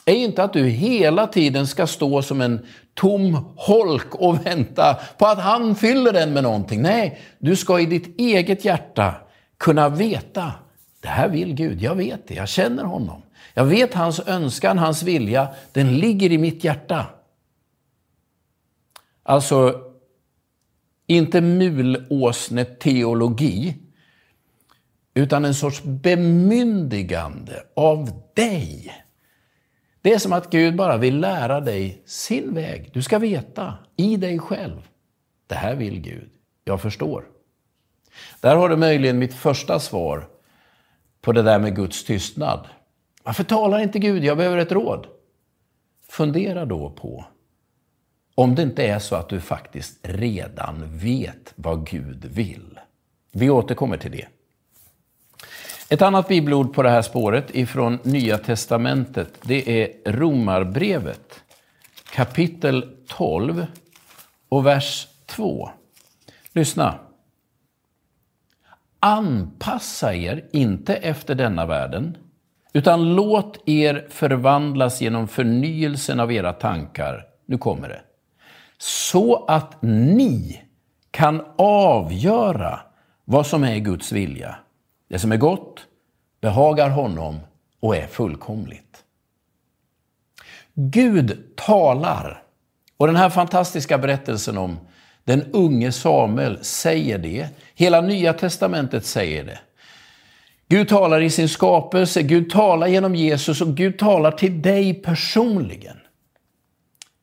är 0.05 0.15
inte 0.15 0.45
att 0.45 0.53
du 0.53 0.65
hela 0.65 1.27
tiden 1.27 1.67
ska 1.67 1.87
stå 1.87 2.23
som 2.23 2.41
en 2.41 2.67
tom 2.95 3.39
holk 3.57 4.15
och 4.15 4.47
vänta 4.47 4.95
på 5.19 5.27
att 5.27 5.39
han 5.39 5.75
fyller 5.75 6.13
den 6.13 6.33
med 6.33 6.43
någonting. 6.43 6.83
Nej, 6.83 7.21
du 7.39 7.57
ska 7.57 7.81
i 7.81 7.87
ditt 7.87 8.21
eget 8.21 8.65
hjärta 8.65 9.15
kunna 9.59 9.89
veta, 9.89 10.53
det 11.01 11.09
här 11.09 11.29
vill 11.29 11.55
Gud, 11.55 11.83
jag 11.83 11.95
vet 11.95 12.29
det, 12.29 12.35
jag 12.35 12.49
känner 12.49 12.85
honom. 12.85 13.23
Jag 13.55 13.65
vet 13.65 13.95
hans 13.95 14.21
önskan, 14.21 14.79
hans 14.79 15.03
vilja, 15.03 15.49
den 15.73 15.99
ligger 15.99 16.33
i 16.33 16.39
mitt 16.39 16.65
hjärta. 16.65 17.07
Alltså, 19.23 19.81
inte 21.07 21.41
mulåsneteologi, 21.41 23.77
utan 25.15 25.45
en 25.45 25.55
sorts 25.55 25.83
bemyndigande 25.83 27.63
av 27.77 28.11
dig 28.35 28.93
det 30.03 30.13
är 30.13 30.19
som 30.19 30.33
att 30.33 30.51
Gud 30.51 30.77
bara 30.77 30.97
vill 30.97 31.21
lära 31.21 31.61
dig 31.61 32.03
sin 32.05 32.55
väg. 32.55 32.91
Du 32.93 33.03
ska 33.03 33.19
veta 33.19 33.75
i 33.97 34.17
dig 34.17 34.39
själv. 34.39 34.89
Det 35.47 35.55
här 35.55 35.75
vill 35.75 36.01
Gud. 36.01 36.31
Jag 36.65 36.81
förstår. 36.81 37.25
Där 38.41 38.57
har 38.57 38.69
du 38.69 38.77
möjligen 38.77 39.19
mitt 39.19 39.35
första 39.35 39.81
svar 39.81 40.29
på 41.21 41.33
det 41.33 41.43
där 41.43 41.59
med 41.59 41.77
Guds 41.77 42.05
tystnad. 42.05 42.69
Varför 43.23 43.45
talar 43.45 43.79
inte 43.79 43.99
Gud? 43.99 44.25
Jag 44.25 44.37
behöver 44.37 44.59
ett 44.59 44.73
råd. 44.73 45.07
Fundera 46.09 46.65
då 46.65 46.91
på 46.91 47.25
om 48.35 48.55
det 48.55 48.63
inte 48.63 48.87
är 48.87 48.99
så 48.99 49.17
att 49.17 49.29
du 49.29 49.41
faktiskt 49.41 49.99
redan 50.03 50.99
vet 50.99 51.53
vad 51.57 51.87
Gud 51.87 52.25
vill. 52.25 52.81
Vi 53.33 53.51
återkommer 53.51 53.97
till 53.97 54.11
det. 54.11 54.27
Ett 55.93 56.03
annat 56.03 56.29
bibelord 56.29 56.75
på 56.75 56.83
det 56.83 56.91
här 56.91 57.03
spåret 57.03 57.55
ifrån 57.55 57.99
Nya 58.03 58.39
Testamentet, 58.39 59.39
det 59.43 59.83
är 59.83 60.13
Romarbrevet 60.13 61.43
kapitel 62.13 62.97
12 63.09 63.67
och 64.49 64.67
vers 64.67 65.09
2. 65.27 65.71
Lyssna. 66.53 66.99
Anpassa 69.01 70.15
er 70.15 70.45
inte 70.53 70.95
efter 70.95 71.35
denna 71.35 71.67
världen, 71.67 72.17
utan 72.73 73.15
låt 73.15 73.69
er 73.69 74.07
förvandlas 74.11 75.01
genom 75.01 75.29
förnyelsen 75.29 76.21
av 76.21 76.33
era 76.33 76.53
tankar. 76.53 77.25
Nu 77.47 77.59
kommer 77.59 77.89
det. 77.89 78.01
Så 78.79 79.45
att 79.45 79.83
ni 79.83 80.63
kan 81.11 81.43
avgöra 81.59 82.81
vad 83.25 83.47
som 83.47 83.65
är 83.65 83.79
Guds 83.79 84.13
vilja. 84.13 84.57
Det 85.13 85.19
som 85.19 85.33
är 85.33 85.37
gott, 85.37 85.87
behagar 86.41 86.89
honom 86.89 87.41
och 87.81 87.97
är 87.97 88.07
fullkomligt. 88.07 89.05
Gud 90.75 91.57
talar. 91.57 92.43
Och 92.97 93.07
den 93.07 93.17
här 93.17 93.31
fantastiska 93.31 93.99
berättelsen 93.99 94.59
om 94.59 94.79
den 95.25 95.43
unge 95.53 95.93
Samuel 95.93 96.65
säger 96.65 97.19
det. 97.19 97.49
Hela 97.75 98.01
Nya 98.01 98.33
Testamentet 98.33 99.07
säger 99.07 99.45
det. 99.45 99.59
Gud 100.69 100.89
talar 100.89 101.21
i 101.21 101.31
sin 101.31 101.49
skapelse, 101.49 102.23
Gud 102.23 102.51
talar 102.51 102.87
genom 102.87 103.15
Jesus 103.15 103.61
och 103.61 103.77
Gud 103.77 103.99
talar 103.99 104.33
till 104.33 104.63
dig 104.63 104.95
personligen. 104.95 105.97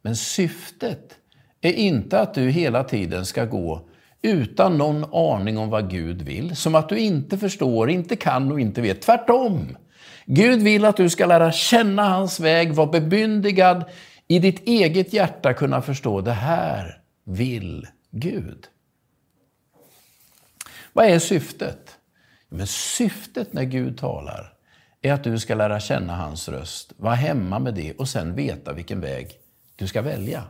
Men 0.02 0.16
syftet 0.16 1.18
är 1.62 1.74
inte 1.74 2.20
att 2.20 2.34
du 2.34 2.50
hela 2.50 2.84
tiden 2.84 3.26
ska 3.26 3.46
gå 3.46 3.89
utan 4.22 4.78
någon 4.78 5.14
aning 5.14 5.58
om 5.58 5.70
vad 5.70 5.90
Gud 5.90 6.22
vill, 6.22 6.56
som 6.56 6.76
att 6.76 6.90
du 6.90 7.00
inte 7.00 7.38
förstår, 7.38 7.90
inte 7.90 8.16
kan 8.16 8.52
och 8.52 8.60
inte 8.60 8.82
vet. 8.82 9.02
Tvärtom! 9.02 9.78
Gud 10.26 10.62
vill 10.62 10.86
att 10.86 10.98
du 10.98 11.10
ska 11.10 11.26
lära 11.26 11.52
känna 11.52 12.10
hans 12.10 12.40
väg, 12.40 12.74
vara 12.74 12.88
bebyndigad 12.88 13.84
i 14.28 14.40
ditt 14.40 14.68
eget 14.68 15.14
hjärta 15.14 15.54
kunna 15.54 15.82
förstå 15.82 16.22
det 16.22 16.32
här 16.32 17.02
vill 17.24 17.88
Gud. 18.12 18.68
Vad 20.94 21.06
är 21.06 21.20
syftet? 21.20 21.98
Men 22.50 22.68
syftet 22.68 23.54
när 23.54 23.64
Gud 23.64 23.98
talar 23.98 24.54
är 25.02 25.14
att 25.14 25.24
du 25.24 25.40
ska 25.40 25.56
lära 25.56 25.80
känna 25.80 26.16
hans 26.16 26.50
röst, 26.50 26.94
vara 26.98 27.16
hemma 27.16 27.60
med 27.60 27.74
det 27.74 27.94
och 27.94 28.10
sen 28.10 28.36
veta 28.36 28.74
vilken 28.74 29.02
väg 29.02 29.32
du 29.76 29.88
ska 29.88 30.02
välja. 30.02 30.44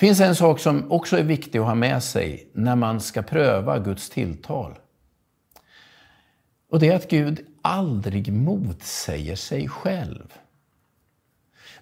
Det 0.00 0.06
finns 0.06 0.20
en 0.20 0.36
sak 0.36 0.60
som 0.60 0.92
också 0.92 1.18
är 1.18 1.22
viktig 1.22 1.58
att 1.58 1.64
ha 1.64 1.74
med 1.74 2.02
sig 2.02 2.50
när 2.52 2.76
man 2.76 3.00
ska 3.00 3.22
pröva 3.22 3.78
Guds 3.78 4.10
tilltal. 4.10 4.78
Och 6.70 6.80
det 6.80 6.88
är 6.88 6.96
att 6.96 7.10
Gud 7.10 7.40
aldrig 7.62 8.32
motsäger 8.32 9.36
sig 9.36 9.68
själv. 9.68 10.32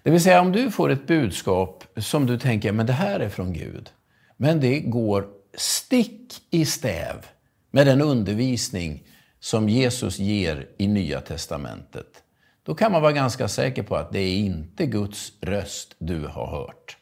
Det 0.03 0.11
vill 0.11 0.23
säga 0.23 0.41
om 0.41 0.51
du 0.51 0.71
får 0.71 0.89
ett 0.89 1.07
budskap 1.07 1.83
som 1.97 2.25
du 2.25 2.39
tänker, 2.39 2.71
men 2.71 2.85
det 2.85 2.93
här 2.93 3.19
är 3.19 3.29
från 3.29 3.53
Gud. 3.53 3.89
Men 4.37 4.59
det 4.59 4.79
går 4.79 5.27
stick 5.57 6.41
i 6.49 6.65
stäv 6.65 7.25
med 7.71 7.87
den 7.87 8.01
undervisning 8.01 9.03
som 9.39 9.69
Jesus 9.69 10.19
ger 10.19 10.67
i 10.77 10.87
Nya 10.87 11.21
Testamentet. 11.21 12.23
Då 12.63 12.75
kan 12.75 12.91
man 12.91 13.01
vara 13.01 13.11
ganska 13.11 13.47
säker 13.47 13.83
på 13.83 13.95
att 13.95 14.11
det 14.11 14.19
är 14.19 14.37
inte 14.37 14.85
Guds 14.85 15.33
röst 15.41 15.95
du 15.99 16.25
har 16.27 16.47
hört. 16.47 16.98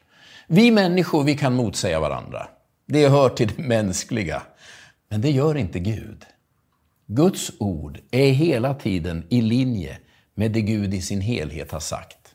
Vi 0.50 0.70
människor, 0.70 1.24
vi 1.24 1.34
kan 1.34 1.54
motsäga 1.54 2.00
varandra. 2.00 2.48
Det 2.86 3.08
hör 3.08 3.28
till 3.28 3.48
det 3.56 3.62
mänskliga. 3.62 4.42
Men 5.10 5.20
det 5.20 5.30
gör 5.30 5.56
inte 5.56 5.78
Gud. 5.78 6.24
Guds 7.06 7.52
ord 7.58 7.98
är 8.10 8.30
hela 8.30 8.74
tiden 8.74 9.24
i 9.28 9.40
linje 9.40 9.98
med 10.34 10.52
det 10.52 10.60
Gud 10.60 10.94
i 10.94 11.02
sin 11.02 11.20
helhet 11.20 11.72
har 11.72 11.80
sagt. 11.80 12.34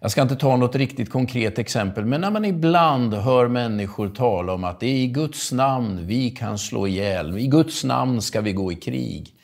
Jag 0.00 0.10
ska 0.10 0.22
inte 0.22 0.36
ta 0.36 0.56
något 0.56 0.76
riktigt 0.76 1.10
konkret 1.10 1.58
exempel, 1.58 2.04
men 2.04 2.20
när 2.20 2.30
man 2.30 2.44
ibland 2.44 3.14
hör 3.14 3.48
människor 3.48 4.08
tala 4.08 4.52
om 4.52 4.64
att 4.64 4.80
det 4.80 4.86
är 4.86 4.96
i 4.96 5.06
Guds 5.06 5.52
namn 5.52 6.06
vi 6.06 6.30
kan 6.30 6.58
slå 6.58 6.86
ihjäl, 6.86 7.38
i 7.38 7.46
Guds 7.46 7.84
namn 7.84 8.22
ska 8.22 8.40
vi 8.40 8.52
gå 8.52 8.72
i 8.72 8.76
krig. 8.76 9.34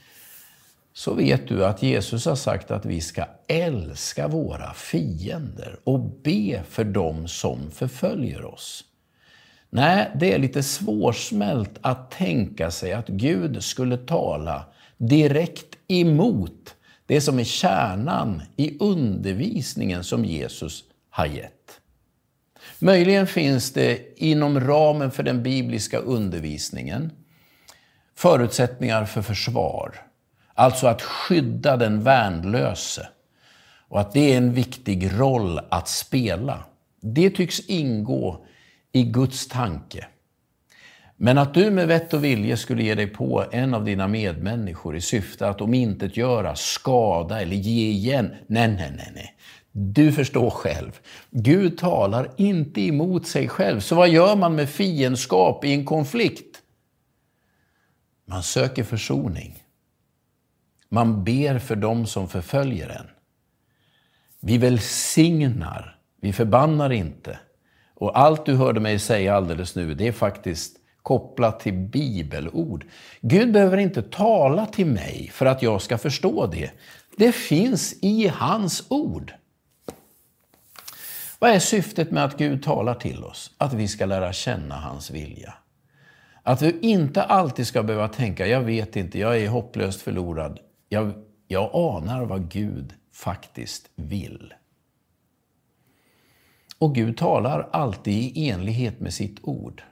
Så 0.97 1.15
vet 1.15 1.49
du 1.49 1.65
att 1.65 1.83
Jesus 1.83 2.27
har 2.27 2.35
sagt 2.35 2.71
att 2.71 2.87
vi 2.87 3.01
ska 3.01 3.25
älska 3.49 4.29
våra 4.29 4.75
fiender 4.75 5.79
och 5.85 6.01
be 6.01 6.63
för 6.69 6.85
dem 6.85 7.29
som 7.29 7.71
förföljer 7.71 8.45
oss. 8.45 8.85
Nej, 9.71 10.11
det 10.15 10.33
är 10.33 10.39
lite 10.39 10.63
svårsmält 10.63 11.71
att 11.81 12.11
tänka 12.11 12.71
sig 12.71 12.93
att 12.93 13.09
Gud 13.09 13.65
skulle 13.65 13.97
tala 13.97 14.65
direkt 14.97 15.79
emot 15.89 16.75
det 17.07 17.21
som 17.21 17.39
är 17.39 17.45
kärnan 17.45 18.43
i 18.57 18.79
undervisningen 18.79 20.05
som 20.05 20.25
Jesus 20.25 20.85
har 21.11 21.27
gett. 21.27 21.81
Möjligen 22.79 23.27
finns 23.27 23.73
det 23.73 24.23
inom 24.23 24.61
ramen 24.61 25.11
för 25.11 25.23
den 25.23 25.43
bibliska 25.43 25.99
undervisningen 25.99 27.13
förutsättningar 28.15 29.05
för 29.05 29.23
försvar. 29.23 30.06
Alltså 30.59 30.87
att 30.87 31.03
skydda 31.03 31.77
den 31.77 32.03
värnlöse. 32.03 33.09
Och 33.89 34.01
att 34.01 34.13
det 34.13 34.33
är 34.33 34.37
en 34.37 34.53
viktig 34.53 35.11
roll 35.19 35.61
att 35.71 35.89
spela. 35.89 36.65
Det 37.01 37.31
tycks 37.31 37.61
ingå 37.61 38.47
i 38.93 39.03
Guds 39.03 39.49
tanke. 39.49 40.07
Men 41.17 41.39
att 41.39 41.55
du 41.55 41.71
med 41.71 41.89
vett 41.89 42.15
och 42.15 42.25
vilje 42.25 42.57
skulle 42.57 42.83
ge 42.83 42.95
dig 42.95 43.07
på 43.07 43.45
en 43.53 43.75
av 43.75 43.85
dina 43.85 44.09
medmänniskor 44.09 44.97
i 44.97 45.01
syfte 45.01 45.49
att 45.49 45.61
omintetgöra, 45.61 46.57
skada 46.57 47.41
eller 47.41 47.57
ge 47.57 47.89
igen. 47.89 48.35
Nej, 48.47 48.69
nej, 48.69 48.93
nej, 48.97 49.11
nej. 49.15 49.37
Du 49.73 50.13
förstår 50.13 50.51
själv. 50.51 51.01
Gud 51.31 51.79
talar 51.79 52.31
inte 52.37 52.81
emot 52.81 53.27
sig 53.27 53.49
själv. 53.49 53.81
Så 53.81 53.95
vad 53.95 54.09
gör 54.09 54.37
man 54.37 54.55
med 54.55 54.69
fiendskap 54.69 55.65
i 55.65 55.73
en 55.73 55.85
konflikt? 55.85 56.63
Man 58.27 58.43
söker 58.43 58.85
försoning. 58.85 59.63
Man 60.89 61.25
ber 61.25 61.59
för 61.59 61.77
dem 61.77 62.07
som 62.07 62.29
förföljer 62.29 62.89
en. 62.89 63.07
Vi 64.41 64.59
välsignar, 64.59 65.99
vi 66.21 66.33
förbannar 66.33 66.93
inte. 66.93 67.39
Och 67.95 68.19
allt 68.19 68.47
du 68.47 68.55
hörde 68.55 68.81
mig 68.81 68.99
säga 68.99 69.35
alldeles 69.35 69.77
nu, 69.77 69.95
det 69.95 70.09
är 70.09 70.13
faktiskt 70.13 70.77
kopplat 71.03 71.61
till 71.61 71.75
bibelord. 71.75 72.87
Gud 73.21 73.53
behöver 73.53 73.77
inte 73.77 74.03
tala 74.03 74.67
till 74.67 74.87
mig 74.87 75.31
för 75.33 75.47
att 75.47 75.63
jag 75.63 75.83
ska 75.83 75.99
förstå 75.99 76.47
det. 76.47 76.71
Det 77.17 77.33
finns 77.33 77.95
i 78.03 78.29
hans 78.29 78.87
ord. 78.89 79.33
Vad 81.39 81.51
är 81.51 81.59
syftet 81.59 82.11
med 82.11 82.25
att 82.25 82.39
Gud 82.39 82.63
talar 82.63 82.95
till 82.95 83.25
oss? 83.25 83.51
Att 83.59 83.73
vi 83.73 83.89
ska 83.89 84.07
lära 84.07 84.33
känna 84.33 84.75
hans 84.75 85.11
vilja. 85.11 85.55
Att 86.43 86.63
vi 86.63 86.79
inte 86.81 87.23
alltid 87.23 87.67
ska 87.67 87.83
behöva 87.83 88.09
tänka, 88.09 88.47
jag 88.47 88.61
vet 88.61 88.97
inte, 88.97 89.19
jag 89.19 89.39
är 89.39 89.49
hopplöst 89.49 90.03
förlorad. 90.03 90.59
Jag, 90.89 91.13
jag 91.47 91.71
anar 91.75 92.25
vad 92.25 92.51
Gud 92.51 92.95
faktiskt 93.13 93.91
vill. 93.95 94.55
Och 96.79 96.95
Gud 96.95 97.17
talar 97.17 97.69
alltid 97.73 98.15
i 98.15 98.49
enlighet 98.49 99.01
med 99.01 99.15
sitt 99.15 99.39
ord. 99.43 99.83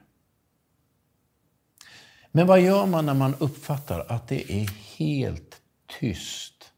Men 2.31 2.47
vad 2.47 2.61
gör 2.61 2.85
man 2.85 3.05
när 3.05 3.13
man 3.13 3.35
uppfattar 3.39 4.05
att 4.07 4.27
det 4.27 4.51
är 4.51 4.69
helt 4.97 5.61
tyst? 5.99 6.71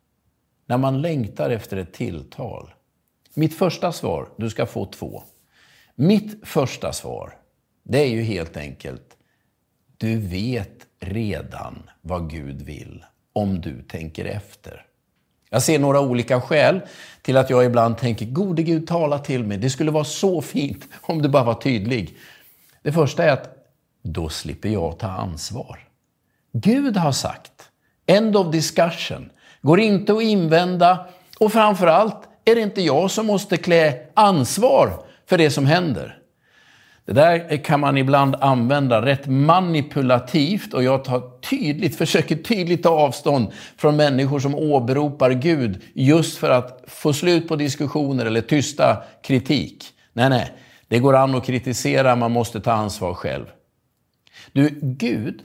När 0.66 0.78
man 0.78 1.02
längtar 1.02 1.50
efter 1.50 1.78
ett 1.78 1.94
tilltal? 1.94 2.74
Mitt 3.34 3.54
första 3.58 3.92
svar, 3.92 4.30
du 4.38 4.50
ska 4.50 4.66
få 4.66 4.86
två. 4.86 5.24
Mitt 5.96 6.48
första 6.48 6.94
svar, 6.94 7.38
det 7.84 8.00
är 8.00 8.10
ju 8.10 8.22
helt 8.22 8.58
enkelt, 8.58 9.18
du 9.98 10.18
vet 10.18 10.88
redan 11.00 11.90
vad 12.02 12.30
Gud 12.30 12.62
vill 12.62 13.06
om 13.38 13.62
du 13.62 13.82
tänker 13.82 14.26
efter. 14.26 14.86
Jag 15.50 15.62
ser 15.62 15.80
några 15.80 16.00
olika 16.02 16.42
skäl 16.42 16.82
till 17.22 17.38
att 17.38 17.50
jag 17.50 17.66
ibland 17.66 17.98
tänker, 17.98 18.26
gode 18.26 18.64
Gud 18.64 18.88
tala 18.88 19.20
till 19.20 19.44
mig. 19.44 19.58
Det 19.58 19.70
skulle 19.70 19.92
vara 19.92 20.04
så 20.04 20.42
fint 20.42 20.88
om 21.02 21.22
du 21.22 21.30
bara 21.30 21.44
var 21.44 21.54
tydlig. 21.54 22.18
Det 22.82 22.92
första 22.92 23.24
är 23.24 23.32
att 23.32 23.50
då 24.02 24.30
slipper 24.30 24.70
jag 24.70 25.00
ta 25.00 25.08
ansvar. 25.08 25.80
Gud 26.54 26.98
har 26.98 27.12
sagt, 27.12 27.70
end 28.06 28.38
of 28.38 28.52
discussion, 28.52 29.30
går 29.62 29.80
inte 29.80 30.14
att 30.14 30.22
invända 30.22 31.08
och 31.40 31.54
framförallt 31.54 32.28
är 32.46 32.56
det 32.56 32.62
inte 32.62 32.82
jag 32.82 33.12
som 33.12 33.26
måste 33.26 33.58
klä 33.58 34.00
ansvar 34.14 35.04
för 35.26 35.38
det 35.38 35.52
som 35.52 35.66
händer. 35.66 36.18
Det 37.08 37.14
där 37.14 37.64
kan 37.64 37.80
man 37.80 37.98
ibland 37.98 38.36
använda 38.36 39.06
rätt 39.06 39.28
manipulativt 39.28 40.74
och 40.74 40.84
jag 40.84 41.04
tar 41.04 41.40
tydligt, 41.50 41.98
försöker 41.98 42.36
tydligt 42.36 42.84
ta 42.84 42.90
avstånd 42.90 43.48
från 43.78 43.96
människor 43.96 44.40
som 44.40 44.56
åberopar 44.56 45.32
Gud 45.32 45.82
just 45.94 46.38
för 46.38 46.50
att 46.50 46.84
få 46.88 47.14
slut 47.14 47.48
på 47.48 47.56
diskussioner 47.56 48.26
eller 48.26 48.42
tysta 48.42 49.04
kritik. 49.24 49.86
Nej, 50.14 50.30
nej, 50.30 50.54
det 50.88 51.00
går 51.00 51.16
an 51.16 51.36
att 51.36 51.46
kritisera, 51.46 52.16
man 52.16 52.32
måste 52.32 52.60
ta 52.60 52.72
ansvar 52.72 53.14
själv. 53.14 53.46
Du, 54.52 54.80
Gud 54.82 55.42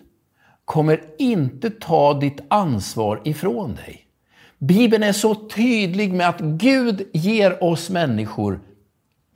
kommer 0.65 1.01
inte 1.19 1.71
ta 1.71 2.15
ditt 2.15 2.41
ansvar 2.49 3.21
ifrån 3.25 3.75
dig. 3.75 4.07
Bibeln 4.59 5.03
är 5.03 5.13
så 5.13 5.35
tydlig 5.35 6.13
med 6.13 6.29
att 6.29 6.41
Gud 6.41 7.09
ger 7.13 7.65
oss 7.65 7.91
människor 7.91 8.61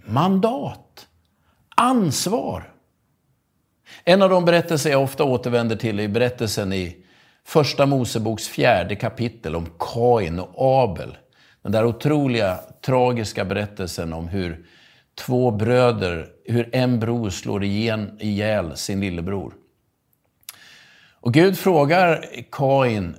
mandat, 0.07 1.06
ansvar. 1.77 2.73
En 4.05 4.23
av 4.23 4.31
de 4.31 4.45
berättelser 4.45 4.91
jag 4.91 5.03
ofta 5.03 5.25
återvänder 5.25 5.77
till 5.77 6.01
är 6.01 6.09
berättelsen 6.09 6.73
i 6.73 6.97
Första 7.45 7.87
Moseboks 7.87 8.49
fjärde 8.49 8.97
kapitel 8.97 9.57
om 9.57 9.69
Kain 9.79 10.39
och 10.39 10.83
Abel. 10.83 11.17
Den 11.63 11.73
där 11.73 11.85
otroliga, 11.85 12.61
tragiska 12.85 13.45
berättelsen 13.45 14.13
om 14.13 14.29
hur 14.29 14.67
två 15.15 15.51
bröder, 15.51 16.29
hur 16.45 16.75
en 16.75 17.01
bror 17.01 17.31
slår 17.31 17.65
igen, 17.65 18.19
ihjäl 18.21 18.77
sin 18.77 19.01
lillebror. 19.01 19.55
Och 21.21 21.35
Gud 21.35 21.59
frågar 21.59 22.27
Kain, 22.53 23.17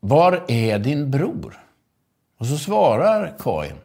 var 0.00 0.44
är 0.48 0.78
din 0.78 1.10
bror? 1.10 1.60
Och 2.38 2.46
så 2.46 2.56
svarar 2.56 3.36
Kain, 3.38 3.76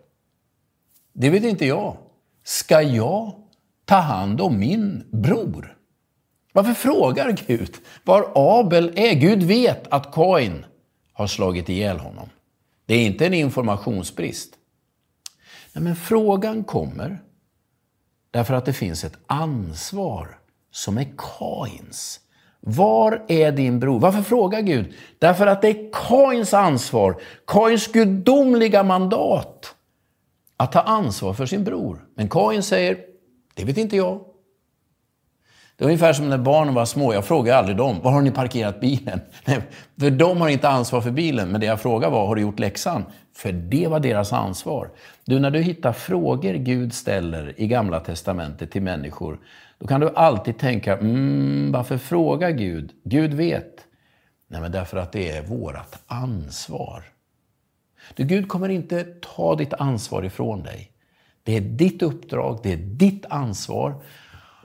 det 1.14 1.30
vet 1.30 1.44
inte 1.44 1.66
jag. 1.66 1.98
Ska 2.44 2.82
jag 2.82 3.43
ta 3.86 3.96
hand 3.96 4.42
om 4.42 4.60
min 4.60 5.04
bror? 5.12 5.78
Varför 6.54 6.74
frågar 6.74 7.38
Gud 7.48 7.76
var 8.04 8.32
Abel 8.36 8.94
är? 8.96 9.14
Gud 9.14 9.44
vet 9.44 9.88
att 9.88 10.12
Kain 10.14 10.66
har 11.14 11.28
slagit 11.28 11.70
ihjäl 11.70 12.00
honom. 12.00 12.30
Det 12.86 12.94
är 12.94 13.06
inte 13.06 13.26
en 13.26 13.34
informationsbrist. 13.34 14.54
Nej, 15.74 15.84
men 15.84 15.96
frågan 15.96 16.64
kommer 16.64 17.22
därför 18.32 18.54
att 18.54 18.66
det 18.66 18.74
finns 18.74 19.04
ett 19.04 19.18
ansvar 19.28 20.38
som 20.72 20.98
är 20.98 21.08
Kains. 21.18 22.20
Var 22.60 23.26
är 23.28 23.52
din 23.52 23.80
bror? 23.80 24.00
Varför 24.00 24.22
frågar 24.22 24.62
Gud? 24.62 24.94
Därför 25.20 25.48
att 25.48 25.62
det 25.62 25.70
är 25.70 25.92
Kains 25.94 26.54
ansvar, 26.54 27.22
Kains 27.48 27.88
gudomliga 27.88 28.84
mandat 28.84 29.76
att 30.58 30.72
ta 30.72 30.82
ansvar 30.82 31.34
för 31.34 31.46
sin 31.46 31.64
bror. 31.64 32.06
Men 32.16 32.30
Kain 32.30 32.64
säger, 32.64 33.13
det 33.54 33.66
vet 33.66 33.78
inte 33.78 33.96
jag. 33.96 34.20
Det 35.76 35.84
är 35.84 35.86
ungefär 35.86 36.14
som 36.14 36.30
när 36.30 36.38
barnen 36.38 36.74
var 36.74 36.86
små. 36.86 37.14
Jag 37.14 37.26
frågade 37.26 37.58
aldrig 37.58 37.78
dem, 37.78 38.00
var 38.02 38.12
har 38.12 38.22
ni 38.22 38.32
parkerat 38.32 38.80
bilen? 38.80 39.22
Nej, 39.46 39.62
för 40.00 40.10
de 40.12 40.42
har 40.42 40.50
inte 40.50 40.70
ansvar 40.70 41.02
för 41.02 41.12
bilen. 41.12 41.50
Men 41.50 41.62
det 41.62 41.68
jag 41.68 41.82
frågade 41.82 42.14
var, 42.14 42.28
har 42.28 42.36
du 42.36 42.42
gjort 42.42 42.60
läxan? 42.60 43.06
För 43.36 43.52
det 43.52 43.88
var 43.88 44.00
deras 44.00 44.34
ansvar. 44.34 44.90
Du, 45.26 45.40
när 45.40 45.52
du 45.52 45.62
hittar 45.62 45.94
frågor 45.94 46.54
Gud 46.54 46.94
ställer 46.94 47.62
i 47.62 47.68
Gamla 47.68 48.00
Testamentet 48.00 48.72
till 48.72 48.82
människor, 48.82 49.40
då 49.80 49.88
kan 49.88 50.02
du 50.02 50.10
alltid 50.16 50.58
tänka, 50.58 50.98
mm, 50.98 51.72
varför 51.72 51.98
frågar 51.98 52.50
Gud? 52.50 52.92
Gud 53.04 53.34
vet. 53.34 53.86
Nej, 54.48 54.62
men 54.62 54.72
därför 54.72 54.98
att 54.98 55.12
det 55.12 55.30
är 55.30 55.44
vårt 55.44 55.96
ansvar. 56.08 57.04
Du, 58.16 58.24
Gud 58.24 58.48
kommer 58.48 58.70
inte 58.70 59.04
ta 59.04 59.56
ditt 59.56 59.74
ansvar 59.74 60.24
ifrån 60.24 60.64
dig. 60.64 60.93
Det 61.44 61.58
är 61.58 61.62
ditt 61.62 62.02
uppdrag, 62.02 62.60
det 62.64 62.74
är 62.74 62.78
ditt 62.78 63.26
ansvar. 63.30 63.96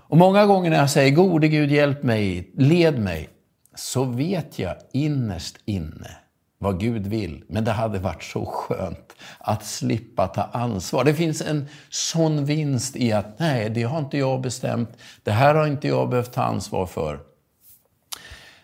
Och 0.09 0.17
många 0.17 0.47
gånger 0.47 0.71
när 0.71 0.77
jag 0.77 0.91
säger 0.91 1.11
gode 1.11 1.49
Gud 1.49 1.71
hjälp 1.71 2.03
mig, 2.03 2.51
led 2.55 2.99
mig, 2.99 3.29
så 3.75 4.05
vet 4.05 4.59
jag 4.59 4.77
innerst 4.93 5.57
inne 5.65 6.11
vad 6.59 6.81
Gud 6.81 7.07
vill. 7.07 7.45
Men 7.49 7.65
det 7.65 7.73
hade 7.73 7.99
varit 7.99 8.23
så 8.23 8.47
skönt 8.47 9.17
att 9.39 9.67
slippa 9.67 10.27
ta 10.27 10.43
ansvar. 10.43 11.05
Det 11.05 11.15
finns 11.15 11.43
en 11.43 11.69
sån 11.91 12.45
vinst 12.45 12.97
i 12.97 13.13
att 13.13 13.39
nej, 13.39 13.71
det 13.71 13.83
har 13.83 13.99
inte 13.99 14.19
jag 14.19 14.41
bestämt. 14.41 14.91
Det 15.23 15.31
här 15.31 15.55
har 15.55 15.67
inte 15.67 15.89
jag 15.89 16.09
behövt 16.11 16.33
ta 16.33 16.43
ansvar 16.43 16.87
för. 16.87 17.21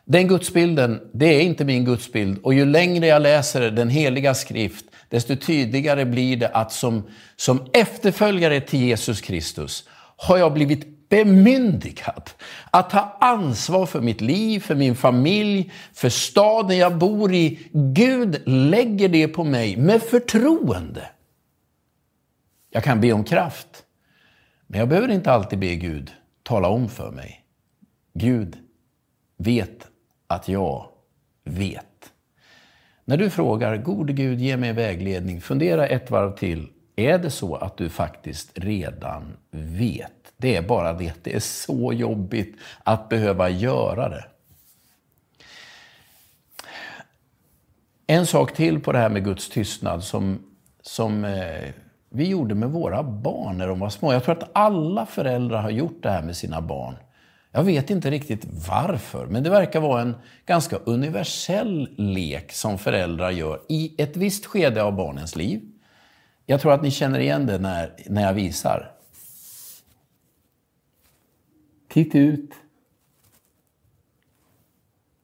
Den 0.04 0.28
gudsbilden, 0.28 1.00
det 1.12 1.26
är 1.26 1.40
inte 1.40 1.64
min 1.64 1.84
gudsbild. 1.84 2.38
Och 2.38 2.54
ju 2.54 2.64
längre 2.64 3.06
jag 3.06 3.22
läser 3.22 3.70
den 3.70 3.88
heliga 3.88 4.34
skrift, 4.34 4.84
desto 5.14 5.36
tydligare 5.36 6.04
blir 6.04 6.36
det 6.36 6.48
att 6.48 6.72
som, 6.72 7.02
som 7.36 7.66
efterföljare 7.72 8.60
till 8.60 8.80
Jesus 8.80 9.20
Kristus 9.20 9.88
har 10.16 10.36
jag 10.38 10.52
blivit 10.52 11.08
bemyndigad 11.08 12.30
att 12.70 12.90
ta 12.90 13.16
ansvar 13.20 13.86
för 13.86 14.00
mitt 14.00 14.20
liv, 14.20 14.60
för 14.60 14.74
min 14.74 14.96
familj, 14.96 15.72
för 15.92 16.08
staden 16.08 16.76
jag 16.76 16.98
bor 16.98 17.34
i. 17.34 17.68
Gud 17.72 18.42
lägger 18.46 19.08
det 19.08 19.28
på 19.28 19.44
mig 19.44 19.76
med 19.76 20.02
förtroende. 20.02 21.08
Jag 22.70 22.84
kan 22.84 23.00
be 23.00 23.12
om 23.12 23.24
kraft, 23.24 23.84
men 24.66 24.78
jag 24.80 24.88
behöver 24.88 25.08
inte 25.08 25.32
alltid 25.32 25.58
be 25.58 25.74
Gud 25.74 26.12
tala 26.42 26.68
om 26.68 26.88
för 26.88 27.10
mig. 27.10 27.44
Gud 28.14 28.56
vet 29.36 29.86
att 30.26 30.48
jag 30.48 30.88
vet. 31.44 32.13
När 33.04 33.16
du 33.16 33.30
frågar, 33.30 33.76
gode 33.76 34.12
Gud, 34.12 34.40
ge 34.40 34.56
mig 34.56 34.72
vägledning, 34.72 35.40
fundera 35.40 35.86
ett 35.86 36.10
varv 36.10 36.36
till. 36.36 36.68
Är 36.96 37.18
det 37.18 37.30
så 37.30 37.56
att 37.56 37.76
du 37.76 37.88
faktiskt 37.88 38.50
redan 38.54 39.36
vet? 39.50 40.12
Det 40.36 40.56
är 40.56 40.62
bara 40.62 40.92
det, 40.92 41.14
det 41.22 41.34
är 41.34 41.40
så 41.40 41.92
jobbigt 41.92 42.56
att 42.82 43.08
behöva 43.08 43.48
göra 43.48 44.08
det. 44.08 44.24
En 48.06 48.26
sak 48.26 48.54
till 48.54 48.80
på 48.80 48.92
det 48.92 48.98
här 48.98 49.08
med 49.08 49.24
Guds 49.24 49.50
tystnad 49.50 50.04
som, 50.04 50.38
som 50.82 51.24
eh, 51.24 51.70
vi 52.08 52.28
gjorde 52.28 52.54
med 52.54 52.70
våra 52.70 53.02
barn 53.02 53.58
när 53.58 53.68
de 53.68 53.80
var 53.80 53.88
små. 53.88 54.12
Jag 54.12 54.24
tror 54.24 54.38
att 54.38 54.50
alla 54.52 55.06
föräldrar 55.06 55.62
har 55.62 55.70
gjort 55.70 56.02
det 56.02 56.10
här 56.10 56.22
med 56.22 56.36
sina 56.36 56.60
barn. 56.60 56.94
Jag 57.56 57.64
vet 57.64 57.90
inte 57.90 58.10
riktigt 58.10 58.44
varför, 58.68 59.26
men 59.26 59.42
det 59.42 59.50
verkar 59.50 59.80
vara 59.80 60.02
en 60.02 60.14
ganska 60.46 60.76
universell 60.76 61.88
lek 61.96 62.52
som 62.52 62.78
föräldrar 62.78 63.30
gör 63.30 63.60
i 63.68 63.94
ett 63.98 64.16
visst 64.16 64.46
skede 64.46 64.82
av 64.82 64.96
barnens 64.96 65.36
liv. 65.36 65.60
Jag 66.46 66.60
tror 66.60 66.72
att 66.72 66.82
ni 66.82 66.90
känner 66.90 67.20
igen 67.20 67.46
det 67.46 67.58
när, 67.58 67.92
när 68.06 68.22
jag 68.22 68.34
visar. 68.34 68.90
Titt 71.88 72.14
ut. 72.14 72.50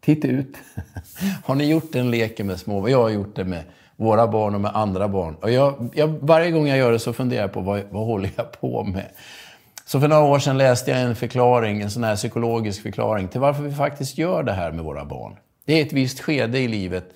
Titt 0.01 0.25
ut. 0.25 0.57
Har 1.45 1.55
ni 1.55 1.71
gjort 1.71 1.93
den 1.93 2.11
leken 2.11 2.47
med 2.47 2.61
små? 2.61 2.89
Jag 2.89 3.03
har 3.03 3.11
gjort 3.11 3.37
det 3.37 3.45
med 3.45 3.65
våra 3.97 4.29
barn 4.29 4.55
och 4.55 4.61
med 4.61 4.77
andra 4.77 5.09
barn. 5.09 5.35
Och 5.35 5.51
jag, 5.51 5.89
jag, 5.95 6.09
varje 6.09 6.51
gång 6.51 6.69
jag 6.69 6.79
gör 6.79 6.93
det 6.93 6.99
så 6.99 7.13
funderar 7.13 7.43
jag 7.43 7.53
på 7.53 7.61
vad, 7.61 7.83
vad 7.91 8.07
håller 8.07 8.31
jag 8.37 8.53
på 8.61 8.85
med? 8.85 9.11
Så 9.91 10.01
för 10.01 10.09
några 10.09 10.23
år 10.23 10.39
sedan 10.39 10.59
läste 10.59 10.91
jag 10.91 11.01
en 11.01 11.17
förklaring, 11.17 11.81
en 11.81 11.91
sån 11.91 12.05
här 12.05 12.17
psykologisk 12.17 12.83
förklaring 12.83 13.29
till 13.29 13.41
varför 13.41 13.63
vi 13.63 13.75
faktiskt 13.75 14.19
gör 14.19 14.43
det 14.43 14.53
här 14.53 14.73
med 14.73 14.85
våra 14.85 15.05
barn. 15.05 15.37
Det 15.65 15.73
är 15.73 15.87
ett 15.87 15.93
visst 15.93 16.21
skede 16.21 16.59
i 16.59 16.69
livet 16.69 17.15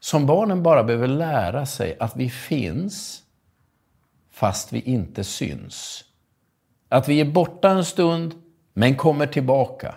som 0.00 0.26
barnen 0.26 0.62
bara 0.62 0.84
behöver 0.84 1.06
lära 1.06 1.66
sig 1.66 1.96
att 2.00 2.16
vi 2.16 2.30
finns 2.30 3.22
fast 4.32 4.72
vi 4.72 4.80
inte 4.80 5.24
syns. 5.24 6.04
Att 6.88 7.08
vi 7.08 7.20
är 7.20 7.24
borta 7.24 7.70
en 7.70 7.84
stund 7.84 8.34
men 8.74 8.94
kommer 8.94 9.26
tillbaka. 9.26 9.94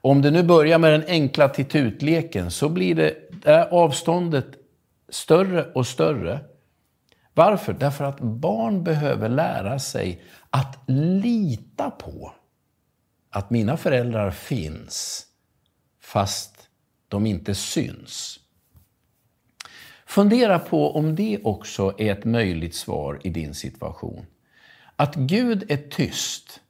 Om 0.00 0.22
det 0.22 0.30
nu 0.30 0.42
börjar 0.42 0.78
med 0.78 0.92
den 0.92 1.04
enkla 1.06 1.48
titutleken 1.48 2.50
så 2.50 2.68
blir 2.68 2.94
det 2.94 3.68
avståndet 3.70 4.46
större 5.08 5.64
och 5.72 5.86
större. 5.86 6.40
Varför? 7.34 7.72
Därför 7.72 8.04
att 8.04 8.20
barn 8.20 8.84
behöver 8.84 9.28
lära 9.28 9.78
sig 9.78 10.22
att 10.50 10.78
lita 10.86 11.90
på 11.90 12.32
att 13.30 13.50
mina 13.50 13.76
föräldrar 13.76 14.30
finns 14.30 15.26
fast 16.00 16.68
de 17.08 17.26
inte 17.26 17.54
syns. 17.54 18.38
Fundera 20.06 20.58
på 20.58 20.96
om 20.96 21.14
det 21.14 21.38
också 21.44 21.94
är 21.98 22.12
ett 22.12 22.24
möjligt 22.24 22.74
svar 22.74 23.20
i 23.24 23.30
din 23.30 23.54
situation. 23.54 24.26
Att 24.96 25.14
Gud 25.14 25.70
är 25.70 25.76
tyst 25.90 26.60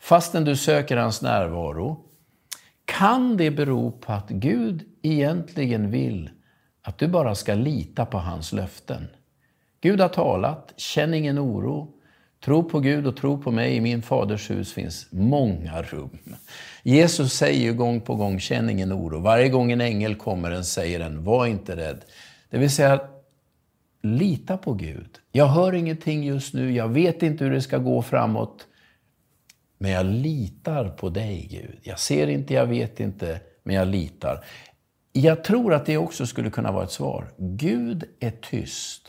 fastän 0.00 0.44
du 0.44 0.56
söker 0.56 0.96
hans 0.96 1.22
närvaro. 1.22 2.04
Kan 2.84 3.36
det 3.36 3.50
bero 3.50 3.90
på 3.90 4.12
att 4.12 4.28
Gud 4.28 4.84
egentligen 5.02 5.90
vill 5.90 6.30
att 6.82 6.98
du 6.98 7.08
bara 7.08 7.34
ska 7.34 7.54
lita 7.54 8.06
på 8.06 8.18
hans 8.18 8.52
löften? 8.52 9.08
Gud 9.82 10.00
har 10.00 10.08
talat, 10.08 10.72
känn 10.76 11.14
ingen 11.14 11.38
oro. 11.38 11.88
Tro 12.44 12.64
på 12.64 12.80
Gud 12.80 13.06
och 13.06 13.16
tro 13.16 13.42
på 13.42 13.50
mig. 13.50 13.76
I 13.76 13.80
min 13.80 14.02
faders 14.02 14.50
hus 14.50 14.72
finns 14.72 15.06
många 15.10 15.82
rum. 15.82 16.18
Jesus 16.82 17.32
säger 17.32 17.60
ju 17.60 17.74
gång 17.74 18.00
på 18.00 18.14
gång, 18.14 18.40
känn 18.40 18.70
ingen 18.70 18.92
oro. 18.92 19.18
Varje 19.18 19.48
gång 19.48 19.72
en 19.72 19.80
ängel 19.80 20.14
kommer 20.14 20.50
den 20.50 20.64
säger 20.64 20.98
den, 20.98 21.24
var 21.24 21.46
inte 21.46 21.76
rädd. 21.76 22.04
Det 22.50 22.58
vill 22.58 22.70
säga, 22.70 23.00
lita 24.02 24.56
på 24.56 24.72
Gud. 24.72 25.18
Jag 25.32 25.46
hör 25.46 25.72
ingenting 25.72 26.24
just 26.24 26.54
nu, 26.54 26.72
jag 26.72 26.88
vet 26.88 27.22
inte 27.22 27.44
hur 27.44 27.50
det 27.50 27.62
ska 27.62 27.78
gå 27.78 28.02
framåt. 28.02 28.66
Men 29.78 29.90
jag 29.90 30.06
litar 30.06 30.88
på 30.88 31.08
dig, 31.08 31.48
Gud. 31.50 31.78
Jag 31.82 31.98
ser 31.98 32.26
inte, 32.26 32.54
jag 32.54 32.66
vet 32.66 33.00
inte, 33.00 33.40
men 33.62 33.76
jag 33.76 33.88
litar. 33.88 34.44
Jag 35.12 35.44
tror 35.44 35.74
att 35.74 35.86
det 35.86 35.96
också 35.96 36.26
skulle 36.26 36.50
kunna 36.50 36.72
vara 36.72 36.84
ett 36.84 36.90
svar. 36.90 37.32
Gud 37.38 38.04
är 38.20 38.30
tyst. 38.30 39.08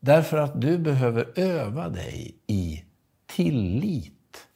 Därför 0.00 0.36
att 0.36 0.60
du 0.60 0.78
behöver 0.78 1.38
öva 1.38 1.88
dig 1.88 2.34
i 2.46 2.84
tillit. 3.26 4.46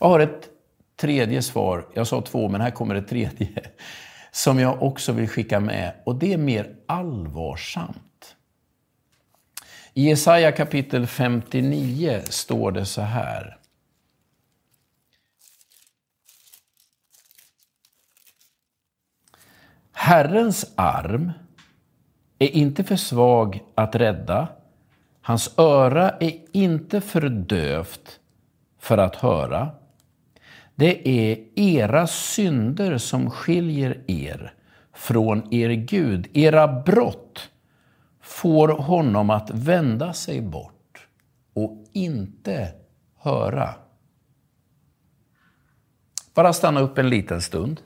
Jag 0.00 0.08
har 0.08 0.20
ett 0.20 0.48
tredje 0.96 1.42
svar. 1.42 1.88
Jag 1.94 2.06
sa 2.06 2.22
två, 2.22 2.48
men 2.48 2.60
här 2.60 2.70
kommer 2.70 2.94
det 2.94 3.02
tredje. 3.02 3.48
Som 4.30 4.58
jag 4.58 4.82
också 4.82 5.12
vill 5.12 5.28
skicka 5.28 5.60
med. 5.60 5.94
Och 6.06 6.16
det 6.16 6.32
är 6.32 6.38
mer 6.38 6.76
allvarsamt. 6.86 8.36
I 9.94 10.08
Jesaja 10.08 10.52
kapitel 10.52 11.06
59 11.06 12.20
står 12.24 12.72
det 12.72 12.86
så 12.86 13.02
här. 13.02 13.56
Herrens 19.92 20.72
arm 20.76 21.32
är 22.40 22.48
inte 22.48 22.84
för 22.84 22.96
svag 22.96 23.62
att 23.74 23.94
rädda. 23.94 24.48
Hans 25.22 25.58
öra 25.58 26.10
är 26.10 26.32
inte 26.52 27.00
för 27.00 27.28
dövt 27.28 28.20
för 28.78 28.98
att 28.98 29.16
höra. 29.16 29.70
Det 30.74 31.08
är 31.08 31.38
era 31.54 32.06
synder 32.06 32.98
som 32.98 33.30
skiljer 33.30 34.04
er 34.06 34.52
från 34.92 35.54
er 35.54 35.70
Gud. 35.70 36.28
Era 36.32 36.82
brott 36.82 37.50
får 38.20 38.68
honom 38.68 39.30
att 39.30 39.50
vända 39.50 40.12
sig 40.12 40.40
bort 40.40 41.06
och 41.54 41.84
inte 41.92 42.72
höra. 43.16 43.74
Bara 46.34 46.52
stanna 46.52 46.80
upp 46.80 46.98
en 46.98 47.10
liten 47.10 47.42
stund. 47.42 47.80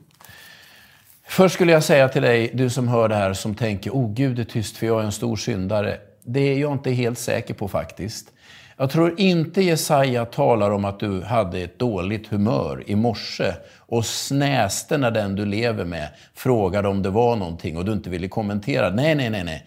Först 1.26 1.54
skulle 1.54 1.72
jag 1.72 1.84
säga 1.84 2.08
till 2.08 2.22
dig, 2.22 2.50
du 2.54 2.70
som 2.70 2.88
hör 2.88 3.08
det 3.08 3.14
här, 3.14 3.32
som 3.32 3.54
tänker, 3.54 3.90
oh 3.90 4.12
Gud 4.12 4.38
är 4.38 4.44
tyst 4.44 4.76
för 4.76 4.86
jag 4.86 5.00
är 5.00 5.04
en 5.04 5.12
stor 5.12 5.36
syndare. 5.36 5.96
Det 6.22 6.40
är 6.40 6.58
jag 6.58 6.72
inte 6.72 6.90
helt 6.90 7.18
säker 7.18 7.54
på 7.54 7.68
faktiskt. 7.68 8.32
Jag 8.76 8.90
tror 8.90 9.20
inte 9.20 9.62
Jesaja 9.62 10.24
talar 10.24 10.70
om 10.70 10.84
att 10.84 11.00
du 11.00 11.22
hade 11.22 11.58
ett 11.58 11.78
dåligt 11.78 12.26
humör 12.26 12.82
i 12.86 12.96
morse 12.96 13.52
och 13.78 14.06
snäste 14.06 14.98
när 14.98 15.10
den 15.10 15.36
du 15.36 15.46
lever 15.46 15.84
med 15.84 16.08
frågade 16.34 16.88
om 16.88 17.02
det 17.02 17.10
var 17.10 17.36
någonting 17.36 17.76
och 17.76 17.84
du 17.84 17.92
inte 17.92 18.10
ville 18.10 18.28
kommentera. 18.28 18.90
Nej, 18.90 19.14
nej, 19.14 19.30
nej, 19.30 19.44
nej. 19.44 19.66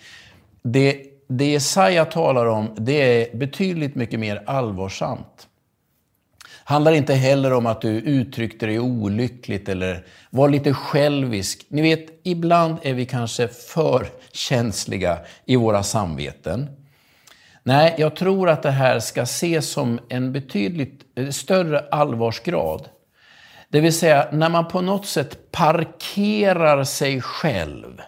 Det, 0.61 1.01
det 1.27 1.45
Jesaja 1.45 2.05
talar 2.05 2.45
om, 2.45 2.75
det 2.77 2.93
är 2.93 3.37
betydligt 3.37 3.95
mycket 3.95 4.19
mer 4.19 4.43
allvarsamt 4.45 5.47
handlar 6.67 6.91
inte 6.91 7.13
heller 7.13 7.53
om 7.53 7.65
att 7.65 7.81
du 7.81 7.89
uttryckte 7.89 8.65
dig 8.65 8.79
olyckligt 8.79 9.69
eller 9.69 10.05
var 10.29 10.49
lite 10.49 10.73
självisk. 10.73 11.65
Ni 11.67 11.81
vet, 11.81 12.05
ibland 12.23 12.77
är 12.81 12.93
vi 12.93 13.05
kanske 13.05 13.47
för 13.47 14.07
känsliga 14.31 15.19
i 15.45 15.55
våra 15.55 15.83
samveten. 15.83 16.69
Nej, 17.63 17.95
jag 17.97 18.15
tror 18.15 18.49
att 18.49 18.63
det 18.63 18.71
här 18.71 18.99
ska 18.99 19.21
ses 19.21 19.69
som 19.69 19.99
en 20.09 20.33
betydligt 20.33 21.01
eh, 21.15 21.29
större 21.29 21.79
allvarsgrad. 21.91 22.89
Det 23.69 23.79
vill 23.79 23.93
säga, 23.93 24.27
när 24.31 24.49
man 24.49 24.67
på 24.67 24.81
något 24.81 25.05
sätt 25.05 25.51
parkerar 25.51 26.83
sig 26.83 27.21
själv 27.21 28.01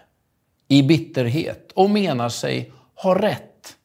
i 0.68 0.82
bitterhet 0.82 1.72
och 1.74 1.90
menar 1.90 2.28
sig 2.28 2.72
ha 2.94 3.22
rätt. 3.22 3.76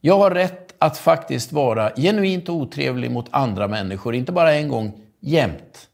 Jag 0.00 0.18
har 0.18 0.30
rätt 0.30 0.65
att 0.78 0.98
faktiskt 0.98 1.52
vara 1.52 1.92
genuint 1.96 2.48
otrevlig 2.48 3.10
mot 3.10 3.26
andra 3.30 3.68
människor, 3.68 4.14
inte 4.14 4.32
bara 4.32 4.54
en 4.54 4.68
gång, 4.68 5.00
jämt. 5.20 5.88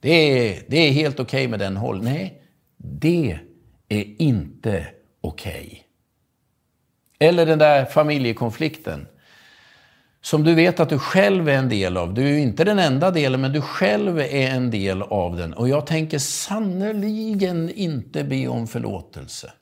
Det 0.00 0.10
är, 0.10 0.62
det 0.68 0.76
är 0.76 0.92
helt 0.92 1.20
okej 1.20 1.40
okay 1.40 1.48
med 1.48 1.58
den 1.58 1.76
hållningen. 1.76 2.20
Nej, 2.20 2.42
det 2.76 3.38
är 3.88 4.22
inte 4.22 4.86
okej. 5.20 5.66
Okay. 5.66 5.78
Eller 7.28 7.46
den 7.46 7.58
där 7.58 7.84
familjekonflikten 7.84 9.06
som 10.20 10.44
du 10.44 10.54
vet 10.54 10.80
att 10.80 10.88
du 10.88 10.98
själv 10.98 11.48
är 11.48 11.52
en 11.52 11.68
del 11.68 11.96
av. 11.96 12.14
Du 12.14 12.34
är 12.34 12.38
inte 12.38 12.64
den 12.64 12.78
enda 12.78 13.10
delen, 13.10 13.40
men 13.40 13.52
du 13.52 13.60
själv 13.60 14.18
är 14.18 14.50
en 14.50 14.70
del 14.70 15.02
av 15.02 15.36
den. 15.36 15.54
Och 15.54 15.68
jag 15.68 15.86
tänker 15.86 16.18
sannerligen 16.18 17.70
inte 17.70 18.24
be 18.24 18.48
om 18.48 18.66
förlåtelse. 18.66 19.52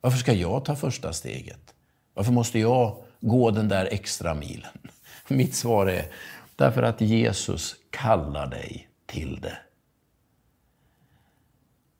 Varför 0.00 0.18
ska 0.18 0.32
jag 0.32 0.64
ta 0.64 0.76
första 0.76 1.12
steget? 1.12 1.74
Varför 2.14 2.32
måste 2.32 2.58
jag 2.58 2.96
gå 3.20 3.50
den 3.50 3.68
där 3.68 3.86
extra 3.86 4.34
milen? 4.34 4.90
Mitt 5.28 5.54
svar 5.54 5.86
är 5.86 6.12
därför 6.56 6.82
att 6.82 7.00
Jesus 7.00 7.76
kallar 7.90 8.46
dig 8.46 8.88
till 9.06 9.40
det. 9.40 9.58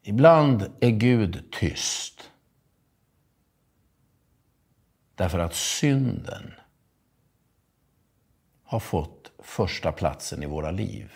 Ibland 0.02 0.72
är 0.80 0.90
Gud 0.90 1.44
tyst. 1.52 2.30
Därför 5.14 5.38
att 5.38 5.54
synden 5.54 6.52
har 8.62 8.80
fått 8.80 9.32
första 9.38 9.92
platsen 9.92 10.42
i 10.42 10.46
våra 10.46 10.70
liv. 10.70 11.12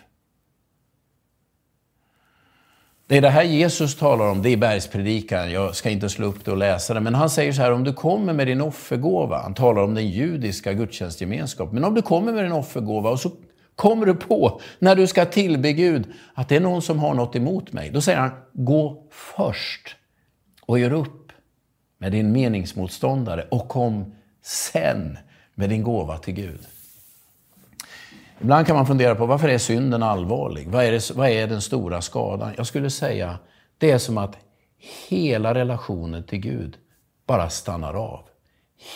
Det 3.12 3.18
är 3.18 3.22
det 3.22 3.30
här 3.30 3.42
Jesus 3.42 3.96
talar 3.96 4.30
om, 4.30 4.42
det 4.42 4.48
är 4.48 4.56
bergspredikan. 4.56 5.52
Jag 5.52 5.76
ska 5.76 5.90
inte 5.90 6.08
slå 6.08 6.26
upp 6.26 6.44
det 6.44 6.50
och 6.50 6.56
läsa 6.56 6.94
det. 6.94 7.00
Men 7.00 7.14
han 7.14 7.30
säger 7.30 7.52
så 7.52 7.62
här, 7.62 7.72
om 7.72 7.84
du 7.84 7.92
kommer 7.92 8.32
med 8.32 8.46
din 8.46 8.60
offergåva, 8.60 9.42
han 9.42 9.54
talar 9.54 9.82
om 9.82 9.94
den 9.94 10.08
judiska 10.08 10.72
gudstjänstgemenskapen. 10.72 11.74
Men 11.74 11.84
om 11.84 11.94
du 11.94 12.02
kommer 12.02 12.32
med 12.32 12.44
din 12.44 12.52
offergåva 12.52 13.10
och 13.10 13.20
så 13.20 13.30
kommer 13.76 14.06
du 14.06 14.14
på, 14.14 14.60
när 14.78 14.96
du 14.96 15.06
ska 15.06 15.24
tillbe 15.24 15.72
Gud, 15.72 16.12
att 16.34 16.48
det 16.48 16.56
är 16.56 16.60
någon 16.60 16.82
som 16.82 16.98
har 16.98 17.14
något 17.14 17.36
emot 17.36 17.72
mig. 17.72 17.90
Då 17.90 18.00
säger 18.00 18.18
han, 18.18 18.30
gå 18.52 19.06
först 19.10 19.96
och 20.66 20.78
gör 20.78 20.92
upp 20.92 21.32
med 21.98 22.12
din 22.12 22.32
meningsmotståndare 22.32 23.46
och 23.50 23.68
kom 23.68 24.14
sen 24.42 25.18
med 25.54 25.70
din 25.70 25.82
gåva 25.82 26.18
till 26.18 26.34
Gud. 26.34 26.60
Ibland 28.42 28.66
kan 28.66 28.76
man 28.76 28.86
fundera 28.86 29.14
på 29.14 29.26
varför 29.26 29.48
är 29.48 29.58
synden 29.58 30.02
allvarlig? 30.02 30.68
Vad 30.68 30.84
är, 30.84 30.92
det, 30.92 31.10
vad 31.10 31.28
är 31.28 31.46
den 31.46 31.62
stora 31.62 32.00
skadan? 32.00 32.54
Jag 32.56 32.66
skulle 32.66 32.90
säga 32.90 33.38
det 33.78 33.90
är 33.90 33.98
som 33.98 34.18
att 34.18 34.36
hela 35.08 35.54
relationen 35.54 36.24
till 36.24 36.38
Gud 36.38 36.76
bara 37.26 37.50
stannar 37.50 37.94
av. 37.94 38.20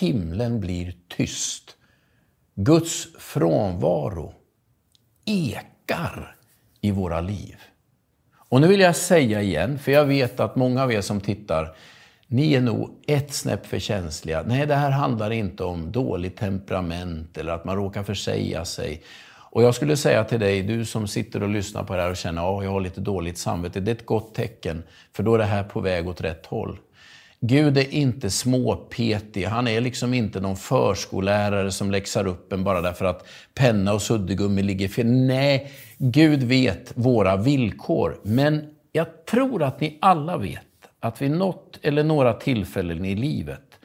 Himlen 0.00 0.60
blir 0.60 0.94
tyst. 1.08 1.76
Guds 2.54 3.08
frånvaro 3.18 4.34
ekar 5.24 6.36
i 6.80 6.90
våra 6.90 7.20
liv. 7.20 7.56
Och 8.48 8.60
nu 8.60 8.68
vill 8.68 8.80
jag 8.80 8.96
säga 8.96 9.42
igen, 9.42 9.78
för 9.78 9.92
jag 9.92 10.04
vet 10.04 10.40
att 10.40 10.56
många 10.56 10.82
av 10.82 10.92
er 10.92 11.00
som 11.00 11.20
tittar 11.20 11.76
ni 12.26 12.54
är 12.54 12.60
nog 12.60 12.90
ett 13.06 13.34
snäpp 13.34 13.66
för 13.66 13.78
känsliga. 13.78 14.42
Nej, 14.46 14.66
det 14.66 14.74
här 14.74 14.90
handlar 14.90 15.30
inte 15.30 15.64
om 15.64 15.92
dåligt 15.92 16.36
temperament 16.36 17.38
eller 17.38 17.52
att 17.52 17.64
man 17.64 17.76
råkar 17.76 18.02
försäga 18.02 18.64
sig. 18.64 19.02
Och 19.50 19.62
jag 19.62 19.74
skulle 19.74 19.96
säga 19.96 20.24
till 20.24 20.40
dig, 20.40 20.62
du 20.62 20.84
som 20.84 21.08
sitter 21.08 21.42
och 21.42 21.48
lyssnar 21.48 21.84
på 21.84 21.96
det 21.96 22.02
här 22.02 22.10
och 22.10 22.16
känner 22.16 22.58
att 22.58 22.64
jag 22.64 22.70
har 22.70 22.80
lite 22.80 23.00
dåligt 23.00 23.38
samvete. 23.38 23.80
Det 23.80 23.90
är 23.90 23.94
ett 23.94 24.06
gott 24.06 24.34
tecken, 24.34 24.82
för 25.12 25.22
då 25.22 25.34
är 25.34 25.38
det 25.38 25.44
här 25.44 25.64
på 25.64 25.80
väg 25.80 26.08
åt 26.08 26.20
rätt 26.20 26.46
håll. 26.46 26.78
Gud 27.40 27.78
är 27.78 27.94
inte 27.94 28.30
småpetig. 28.30 29.44
Han 29.44 29.68
är 29.68 29.80
liksom 29.80 30.14
inte 30.14 30.40
någon 30.40 30.56
förskollärare 30.56 31.72
som 31.72 31.90
läxar 31.90 32.26
upp 32.26 32.52
en 32.52 32.64
bara 32.64 32.80
därför 32.80 33.04
att 33.04 33.26
penna 33.54 33.92
och 33.92 34.02
suddgummi 34.02 34.62
ligger 34.62 34.88
fel. 34.88 35.06
Nej, 35.06 35.72
Gud 35.98 36.42
vet 36.42 36.92
våra 36.94 37.36
villkor. 37.36 38.20
Men 38.22 38.70
jag 38.92 39.26
tror 39.26 39.62
att 39.62 39.80
ni 39.80 39.98
alla 40.00 40.36
vet 40.36 40.60
att 41.00 41.22
vid 41.22 41.30
något 41.30 41.78
eller 41.82 42.04
några 42.04 42.32
tillfällen 42.32 43.04
i 43.04 43.14
livet 43.14 43.78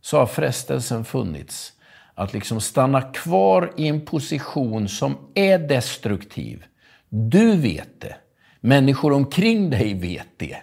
så 0.00 0.18
har 0.18 0.26
frestelsen 0.26 1.04
funnits 1.04 1.72
att 2.22 2.32
liksom 2.32 2.60
stanna 2.60 3.02
kvar 3.02 3.72
i 3.76 3.88
en 3.88 4.00
position 4.00 4.88
som 4.88 5.16
är 5.34 5.58
destruktiv. 5.58 6.64
Du 7.08 7.56
vet 7.56 8.00
det. 8.00 8.14
Människor 8.60 9.12
omkring 9.12 9.70
dig 9.70 9.94
vet 9.94 10.28
det. 10.36 10.56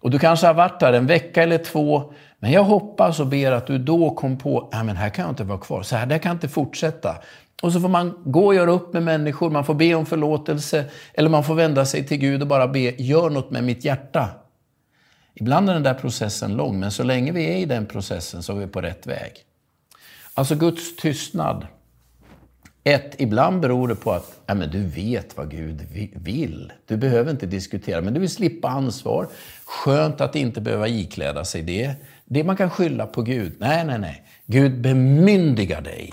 Och 0.00 0.10
du 0.10 0.18
kanske 0.18 0.46
har 0.46 0.54
varit 0.54 0.80
där 0.80 0.92
en 0.92 1.06
vecka 1.06 1.42
eller 1.42 1.58
två, 1.58 2.12
men 2.38 2.52
jag 2.52 2.64
hoppas 2.64 3.20
och 3.20 3.26
ber 3.26 3.52
att 3.52 3.66
du 3.66 3.78
då 3.78 4.10
kom 4.10 4.38
på, 4.38 4.68
nej 4.72 4.84
men 4.84 4.96
här 4.96 5.10
kan 5.10 5.22
jag 5.22 5.32
inte 5.32 5.44
vara 5.44 5.58
kvar, 5.58 5.82
så 5.82 5.96
här 5.96 6.06
där 6.06 6.18
kan 6.18 6.30
jag 6.30 6.36
inte 6.36 6.48
fortsätta. 6.48 7.16
Och 7.62 7.72
så 7.72 7.80
får 7.80 7.88
man 7.88 8.22
gå 8.24 8.46
och 8.46 8.54
göra 8.54 8.70
upp 8.70 8.92
med 8.92 9.02
människor, 9.02 9.50
man 9.50 9.64
får 9.64 9.74
be 9.74 9.94
om 9.94 10.06
förlåtelse, 10.06 10.84
eller 11.14 11.28
man 11.28 11.44
får 11.44 11.54
vända 11.54 11.84
sig 11.84 12.06
till 12.06 12.18
Gud 12.18 12.42
och 12.42 12.48
bara 12.48 12.68
be, 12.68 13.02
gör 13.02 13.30
något 13.30 13.50
med 13.50 13.64
mitt 13.64 13.84
hjärta. 13.84 14.28
Ibland 15.34 15.70
är 15.70 15.74
den 15.74 15.82
där 15.82 15.94
processen 15.94 16.56
lång, 16.56 16.80
men 16.80 16.90
så 16.90 17.02
länge 17.02 17.32
vi 17.32 17.44
är 17.52 17.56
i 17.56 17.64
den 17.64 17.86
processen 17.86 18.42
så 18.42 18.52
är 18.52 18.56
vi 18.56 18.66
på 18.66 18.80
rätt 18.80 19.06
väg. 19.06 19.32
Alltså 20.40 20.54
Guds 20.54 20.96
tystnad. 20.96 21.66
Ett, 22.84 23.14
ibland 23.20 23.60
beror 23.60 23.88
det 23.88 23.94
på 23.94 24.12
att 24.12 24.40
ja, 24.46 24.54
men 24.54 24.70
du 24.70 24.82
vet 24.86 25.36
vad 25.36 25.50
Gud 25.50 25.86
vill. 26.14 26.72
Du 26.86 26.96
behöver 26.96 27.30
inte 27.30 27.46
diskutera, 27.46 28.00
men 28.00 28.14
du 28.14 28.20
vill 28.20 28.30
slippa 28.30 28.68
ansvar. 28.68 29.28
Skönt 29.64 30.20
att 30.20 30.36
inte 30.36 30.60
behöva 30.60 30.88
ikläda 30.88 31.44
sig 31.44 31.62
det. 31.62 31.94
Det 32.24 32.44
man 32.44 32.56
kan 32.56 32.70
skylla 32.70 33.06
på 33.06 33.22
Gud. 33.22 33.52
Nej, 33.58 33.84
nej, 33.84 33.98
nej. 33.98 34.24
Gud 34.46 34.80
bemyndigar 34.80 35.80
dig. 35.80 36.12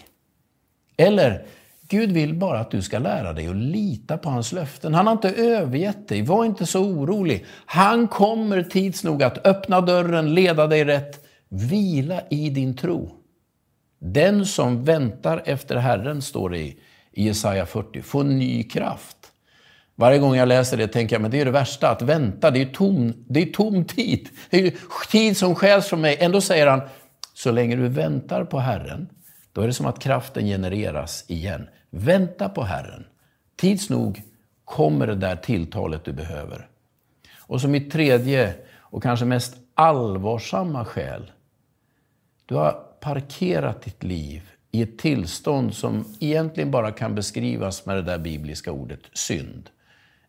Eller, 0.98 1.46
Gud 1.88 2.12
vill 2.12 2.34
bara 2.34 2.60
att 2.60 2.72
du 2.72 2.82
ska 2.82 3.00
lära 3.00 3.34
dig 3.34 3.48
att 3.48 3.56
lita 3.56 4.18
på 4.18 4.30
hans 4.30 4.52
löften. 4.52 4.94
Han 4.94 5.08
har 5.08 5.14
inte 5.14 5.32
övergett 5.32 6.08
dig. 6.08 6.22
Var 6.22 6.46
inte 6.46 6.66
så 6.66 6.80
orolig. 6.84 7.46
Han 7.66 8.08
kommer 8.08 8.64
tids 8.64 9.04
nog 9.04 9.24
att 9.24 9.48
öppna 9.48 9.82
dörren, 9.82 10.34
leda 10.34 10.68
dig 10.68 10.86
rätt. 10.86 11.26
Vila 11.50 12.22
i 12.30 12.50
din 12.50 12.76
tro. 12.76 13.18
Den 14.00 14.46
som 14.46 14.84
väntar 14.84 15.44
efter 15.46 15.76
Herren, 15.76 16.22
står 16.22 16.50
det 16.50 16.60
i 16.60 16.78
Jesaja 17.12 17.66
40, 17.66 18.02
får 18.02 18.24
ny 18.24 18.64
kraft. 18.64 19.18
Varje 19.96 20.20
gång 20.20 20.36
jag 20.36 20.48
läser 20.48 20.78
det 20.78 20.88
tänker 20.88 21.16
jag, 21.16 21.22
men 21.22 21.32
det 21.32 21.42
är 21.42 21.46
det 21.46 21.52
värsta, 21.52 21.90
att 21.90 22.02
vänta, 22.02 22.52
det 22.52 22.62
är 22.62 22.66
tom, 22.66 23.14
det 23.30 23.42
är 23.42 23.46
tom 23.46 23.86
tid. 23.86 24.30
Det 24.50 24.68
är 24.68 24.74
tid 25.12 25.38
som 25.38 25.56
stjäls 25.56 25.88
från 25.88 26.02
mig. 26.02 26.18
Ändå 26.20 26.42
säger 26.42 26.68
han, 26.68 26.82
så 27.34 27.52
länge 27.52 27.76
du 27.76 27.88
väntar 27.88 28.44
på 28.44 28.60
Herren, 28.60 29.10
då 29.54 29.62
är 29.62 29.68
det 29.68 29.74
som 29.74 29.86
att 29.86 30.00
kraften 30.00 30.46
genereras 30.46 31.26
igen. 31.28 31.70
Vänta 31.90 32.50
på 32.50 32.64
Herren. 32.64 33.06
Tids 33.56 33.90
nog 33.90 34.22
kommer 34.66 35.08
det 35.08 35.16
där 35.16 35.36
tilltalet 35.36 36.06
du 36.06 36.14
behöver. 36.14 36.68
Och 37.38 37.62
så 37.62 37.68
mitt 37.68 37.92
tredje 37.92 38.54
och 38.76 39.04
kanske 39.04 39.26
mest 39.26 39.56
allvarsamma 39.74 40.86
skäl. 40.86 41.32
Du 42.46 42.56
har 42.56 42.87
parkerat 43.00 43.82
ditt 43.82 44.04
liv 44.04 44.52
i 44.72 44.82
ett 44.82 44.98
tillstånd 44.98 45.74
som 45.74 46.16
egentligen 46.20 46.72
bara 46.72 46.92
kan 46.92 47.16
beskrivas 47.16 47.86
med 47.86 47.96
det 47.96 48.02
där 48.02 48.18
bibliska 48.18 48.72
ordet 48.72 49.00
synd. 49.14 49.70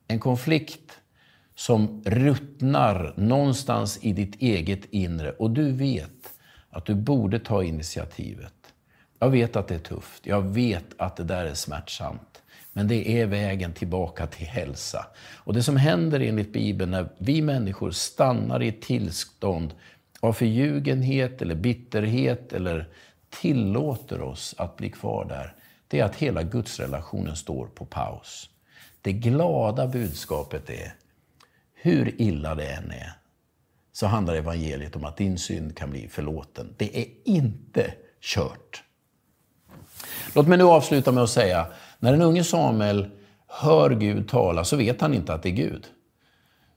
En 0.09 0.19
konflikt 0.19 0.99
som 1.55 2.03
ruttnar 2.05 3.15
någonstans 3.17 3.99
i 4.03 4.13
ditt 4.13 4.43
eget 4.43 4.85
inre 4.91 5.31
och 5.31 5.51
du 5.51 5.73
vet 5.73 6.33
att 6.71 6.87
du 6.87 6.95
borde 6.95 7.39
ta 7.39 7.65
initiativet. 7.65 8.55
Jag 9.19 9.31
vet 9.31 9.57
att 9.57 9.69
det 9.69 9.75
är 9.75 9.79
tufft, 9.79 10.27
jag 10.27 10.43
vet 10.43 10.85
att 10.97 11.17
det 11.17 11.25
där 11.25 11.45
är 11.45 11.55
smärtsamt. 11.55 12.43
Men 12.73 12.89
det 12.89 13.21
är 13.21 13.27
vägen 13.27 13.73
tillbaka 13.73 14.27
till 14.27 14.47
hälsa. 14.47 15.07
Och 15.37 15.55
det 15.55 15.63
som 15.63 15.77
händer 15.77 16.21
enligt 16.21 16.53
Bibeln 16.53 16.91
när 16.91 17.09
vi 17.19 17.43
människor 17.43 17.91
stannar 17.91 18.63
i 18.63 18.69
ett 18.69 18.83
tillstånd 18.83 19.75
av 20.21 20.33
förljugenhet 20.33 21.43
eller 21.43 21.55
bitterhet 21.55 22.53
eller 22.53 22.89
tillåter 23.31 24.23
oss 24.23 24.55
att 24.59 24.77
bli 24.77 24.91
kvar 24.91 25.25
där, 25.25 25.55
det 25.89 26.01
är 26.01 26.05
att 26.05 26.17
hela 26.17 26.43
gudsrelationen 26.43 27.37
står 27.37 27.67
på 27.67 27.85
paus. 27.85 28.51
Det 29.03 29.13
glada 29.13 29.87
budskapet 29.87 30.71
är, 30.71 30.95
hur 31.75 32.21
illa 32.23 32.55
det 32.55 32.71
än 32.71 32.91
är, 32.91 33.13
så 33.93 34.07
handlar 34.07 34.35
evangeliet 34.35 34.97
om 34.97 35.05
att 35.05 35.17
din 35.17 35.39
synd 35.39 35.77
kan 35.77 35.91
bli 35.91 36.09
förlåten. 36.09 36.75
Det 36.77 36.99
är 37.01 37.07
inte 37.25 37.95
kört. 38.21 38.83
Låt 40.35 40.49
mig 40.49 40.59
nu 40.59 40.65
avsluta 40.65 41.13
med 41.13 41.23
att 41.23 41.31
säga, 41.31 41.67
när 41.99 42.13
den 42.13 42.23
unge 42.23 42.45
Samuel 42.45 43.11
hör 43.47 43.91
Gud 43.91 44.29
tala 44.29 44.65
så 44.65 44.77
vet 44.77 45.01
han 45.01 45.15
inte 45.15 45.35
att 45.35 45.43
det 45.43 45.49
är 45.49 45.53
Gud. 45.53 45.87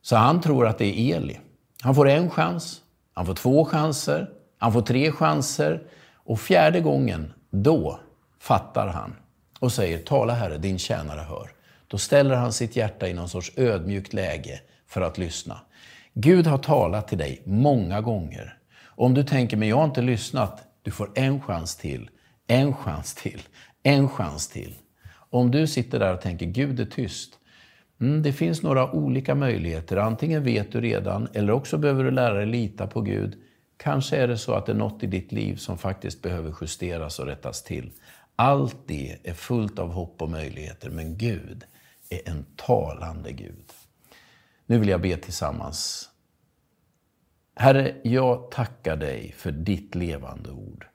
Så 0.01 0.15
han 0.15 0.41
tror 0.41 0.67
att 0.67 0.77
det 0.77 0.85
är 0.85 1.15
Eli. 1.17 1.39
Han 1.81 1.95
får 1.95 2.09
en 2.09 2.29
chans, 2.29 2.81
han 3.13 3.25
får 3.25 3.33
två 3.33 3.65
chanser, 3.65 4.29
han 4.57 4.73
får 4.73 4.81
tre 4.81 5.11
chanser 5.11 5.83
och 6.13 6.39
fjärde 6.39 6.81
gången, 6.81 7.33
då 7.49 7.99
fattar 8.39 8.87
han 8.87 9.15
och 9.59 9.71
säger 9.71 9.97
Tala 9.97 10.33
Herre, 10.33 10.57
din 10.57 10.79
tjänare 10.79 11.21
hör. 11.21 11.51
Då 11.87 11.97
ställer 11.97 12.35
han 12.35 12.53
sitt 12.53 12.75
hjärta 12.75 13.07
i 13.07 13.13
någon 13.13 13.29
sorts 13.29 13.51
ödmjukt 13.55 14.13
läge 14.13 14.61
för 14.87 15.01
att 15.01 15.17
lyssna. 15.17 15.59
Gud 16.13 16.47
har 16.47 16.57
talat 16.57 17.07
till 17.07 17.17
dig 17.17 17.41
många 17.45 18.01
gånger. 18.01 18.57
Om 18.83 19.13
du 19.13 19.23
tänker, 19.23 19.57
men 19.57 19.67
jag 19.67 19.77
har 19.77 19.85
inte 19.85 20.01
lyssnat, 20.01 20.63
du 20.81 20.91
får 20.91 21.11
en 21.15 21.41
chans 21.41 21.75
till, 21.75 22.09
en 22.47 22.75
chans 22.75 23.15
till, 23.15 23.41
en 23.83 24.09
chans 24.09 24.47
till. 24.47 24.73
Om 25.13 25.51
du 25.51 25.67
sitter 25.67 25.99
där 25.99 26.13
och 26.13 26.21
tänker, 26.21 26.45
Gud 26.45 26.79
är 26.79 26.85
tyst. 26.85 27.33
Mm, 28.01 28.21
det 28.21 28.33
finns 28.33 28.63
några 28.63 28.91
olika 28.91 29.35
möjligheter. 29.35 29.97
Antingen 29.97 30.43
vet 30.43 30.71
du 30.71 30.81
redan, 30.81 31.27
eller 31.33 31.53
också 31.53 31.77
behöver 31.77 32.03
du 32.03 32.11
lära 32.11 32.33
dig 32.33 32.45
lita 32.45 32.87
på 32.87 33.01
Gud. 33.01 33.35
Kanske 33.77 34.17
är 34.17 34.27
det 34.27 34.37
så 34.37 34.53
att 34.53 34.65
det 34.65 34.71
är 34.71 34.75
något 34.75 35.03
i 35.03 35.07
ditt 35.07 35.31
liv 35.31 35.55
som 35.55 35.77
faktiskt 35.77 36.21
behöver 36.21 36.55
justeras 36.61 37.19
och 37.19 37.25
rättas 37.25 37.63
till. 37.63 37.91
Allt 38.35 38.77
det 38.85 39.17
är 39.23 39.33
fullt 39.33 39.79
av 39.79 39.91
hopp 39.91 40.21
och 40.21 40.29
möjligheter, 40.29 40.89
men 40.89 41.17
Gud 41.17 41.63
är 42.09 42.29
en 42.29 42.45
talande 42.55 43.31
Gud. 43.31 43.71
Nu 44.65 44.79
vill 44.79 44.89
jag 44.89 45.01
be 45.01 45.17
tillsammans. 45.17 46.09
Herre, 47.55 47.95
jag 48.03 48.51
tackar 48.51 48.95
dig 48.95 49.33
för 49.37 49.51
ditt 49.51 49.95
levande 49.95 50.51
ord. 50.51 50.87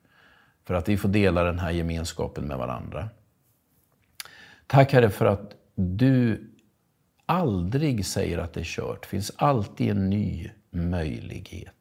För 0.64 0.74
att 0.74 0.88
vi 0.88 0.96
får 0.96 1.08
dela 1.08 1.44
den 1.44 1.58
här 1.58 1.70
gemenskapen 1.70 2.44
med 2.44 2.58
varandra. 2.58 3.08
Tack 4.66 4.92
Herre 4.92 5.10
för 5.10 5.26
att 5.26 5.52
du 5.74 6.50
aldrig 7.26 8.06
säger 8.06 8.38
att 8.38 8.52
det 8.52 8.60
är 8.60 8.64
kört. 8.64 9.02
Det 9.02 9.08
finns 9.08 9.32
alltid 9.36 9.90
en 9.90 10.10
ny 10.10 10.50
möjlighet. 10.70 11.72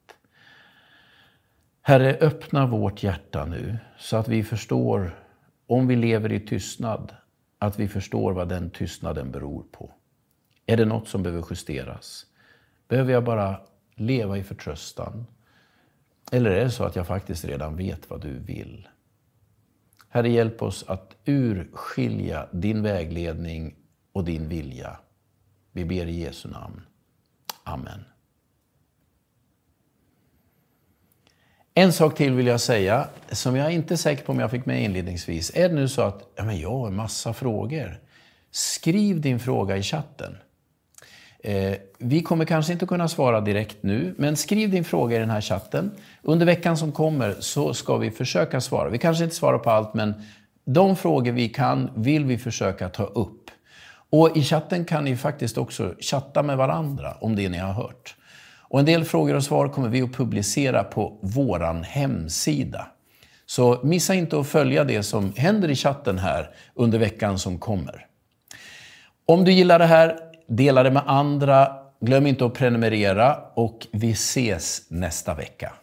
Herre, 1.81 2.17
öppna 2.21 2.67
vårt 2.67 3.03
hjärta 3.03 3.45
nu 3.45 3.77
så 3.97 4.17
att 4.17 4.27
vi 4.27 4.43
förstår, 4.43 5.19
om 5.67 5.88
vi 5.88 5.95
lever 5.95 6.31
i 6.31 6.39
tystnad, 6.39 7.15
att 7.60 7.79
vi 7.79 7.88
förstår 7.88 8.34
vad 8.34 8.49
den 8.49 8.69
tystnaden 8.69 9.31
beror 9.31 9.63
på. 9.71 9.91
Är 10.65 10.77
det 10.77 10.86
något 10.86 11.08
som 11.08 11.23
behöver 11.23 11.45
justeras? 11.49 12.25
Behöver 12.88 13.13
jag 13.13 13.23
bara 13.23 13.60
leva 13.95 14.38
i 14.38 14.43
förtröstan? 14.43 15.25
Eller 16.31 16.51
är 16.51 16.63
det 16.63 16.71
så 16.71 16.84
att 16.84 16.95
jag 16.95 17.08
faktiskt 17.08 17.45
redan 17.45 17.75
vet 17.75 18.10
vad 18.10 18.21
du 18.21 18.39
vill? 18.39 18.88
Herre, 20.10 20.29
hjälp 20.29 20.62
oss 20.62 20.86
att 20.88 21.15
urskilja 21.25 22.47
din 22.51 22.84
vägledning 22.84 23.75
och 24.12 24.23
din 24.23 24.49
vilja. 24.49 24.99
Vi 25.75 25.85
ber 25.85 26.05
i 26.05 26.19
Jesu 26.19 26.49
namn. 26.49 26.81
Amen. 27.63 28.05
En 31.73 31.93
sak 31.93 32.15
till 32.15 32.33
vill 32.33 32.47
jag 32.47 32.61
säga, 32.61 33.07
som 33.31 33.55
jag 33.55 33.73
inte 33.73 33.93
är 33.93 33.95
säker 33.95 34.25
på 34.25 34.31
om 34.31 34.39
jag 34.39 34.51
fick 34.51 34.65
med 34.65 34.83
inledningsvis. 34.83 35.51
Är 35.55 35.69
det 35.69 35.75
nu 35.75 35.88
så 35.88 36.01
att 36.01 36.31
ja, 36.35 36.43
men 36.43 36.59
jag 36.59 36.69
har 36.69 36.88
en 36.88 36.95
massa 36.95 37.33
frågor, 37.33 37.99
skriv 38.51 39.21
din 39.21 39.39
fråga 39.39 39.77
i 39.77 39.83
chatten. 39.83 40.38
Eh, 41.39 41.75
vi 41.97 42.21
kommer 42.21 42.45
kanske 42.45 42.73
inte 42.73 42.85
kunna 42.85 43.07
svara 43.07 43.41
direkt 43.41 43.83
nu, 43.83 44.15
men 44.17 44.38
skriv 44.38 44.69
din 44.69 44.83
fråga 44.83 45.15
i 45.15 45.19
den 45.19 45.29
här 45.29 45.41
chatten. 45.41 45.91
Under 46.21 46.45
veckan 46.45 46.77
som 46.77 46.91
kommer 46.91 47.35
så 47.39 47.73
ska 47.73 47.97
vi 47.97 48.11
försöka 48.11 48.61
svara. 48.61 48.89
Vi 48.89 48.97
kanske 48.97 49.23
inte 49.23 49.35
svarar 49.35 49.59
på 49.59 49.69
allt, 49.69 49.93
men 49.93 50.13
de 50.65 50.95
frågor 50.95 51.31
vi 51.31 51.49
kan 51.49 51.89
vill 51.95 52.25
vi 52.25 52.38
försöka 52.38 52.89
ta 52.89 53.03
upp. 53.03 53.51
Och 54.17 54.38
i 54.38 54.43
chatten 54.43 54.86
kan 54.86 55.04
ni 55.04 55.15
faktiskt 55.17 55.58
också 55.58 55.93
chatta 55.99 56.43
med 56.43 56.58
varandra 56.58 57.17
om 57.21 57.36
det 57.36 57.49
ni 57.49 57.58
har 57.58 57.73
hört. 57.73 58.15
Och 58.62 58.80
en 58.80 58.86
del 58.86 59.06
frågor 59.06 59.36
och 59.36 59.43
svar 59.43 59.67
kommer 59.67 59.89
vi 59.89 60.01
att 60.01 60.13
publicera 60.13 60.84
på 60.84 61.19
vår 61.21 61.84
hemsida. 61.84 62.88
Så 63.45 63.80
missa 63.84 64.13
inte 64.13 64.39
att 64.39 64.47
följa 64.47 64.84
det 64.84 65.04
som 65.04 65.34
händer 65.38 65.71
i 65.71 65.75
chatten 65.75 66.17
här 66.17 66.49
under 66.73 66.99
veckan 66.99 67.39
som 67.39 67.60
kommer. 67.60 68.06
Om 69.25 69.45
du 69.45 69.51
gillar 69.51 69.80
det 69.80 69.86
här, 69.86 70.19
dela 70.47 70.84
det 70.84 70.91
med 70.91 71.04
andra. 71.06 71.67
Glöm 72.01 72.28
inte 72.28 72.45
att 72.45 72.54
prenumerera 72.54 73.38
och 73.54 73.88
vi 73.91 74.12
ses 74.12 74.82
nästa 74.89 75.34
vecka. 75.34 75.73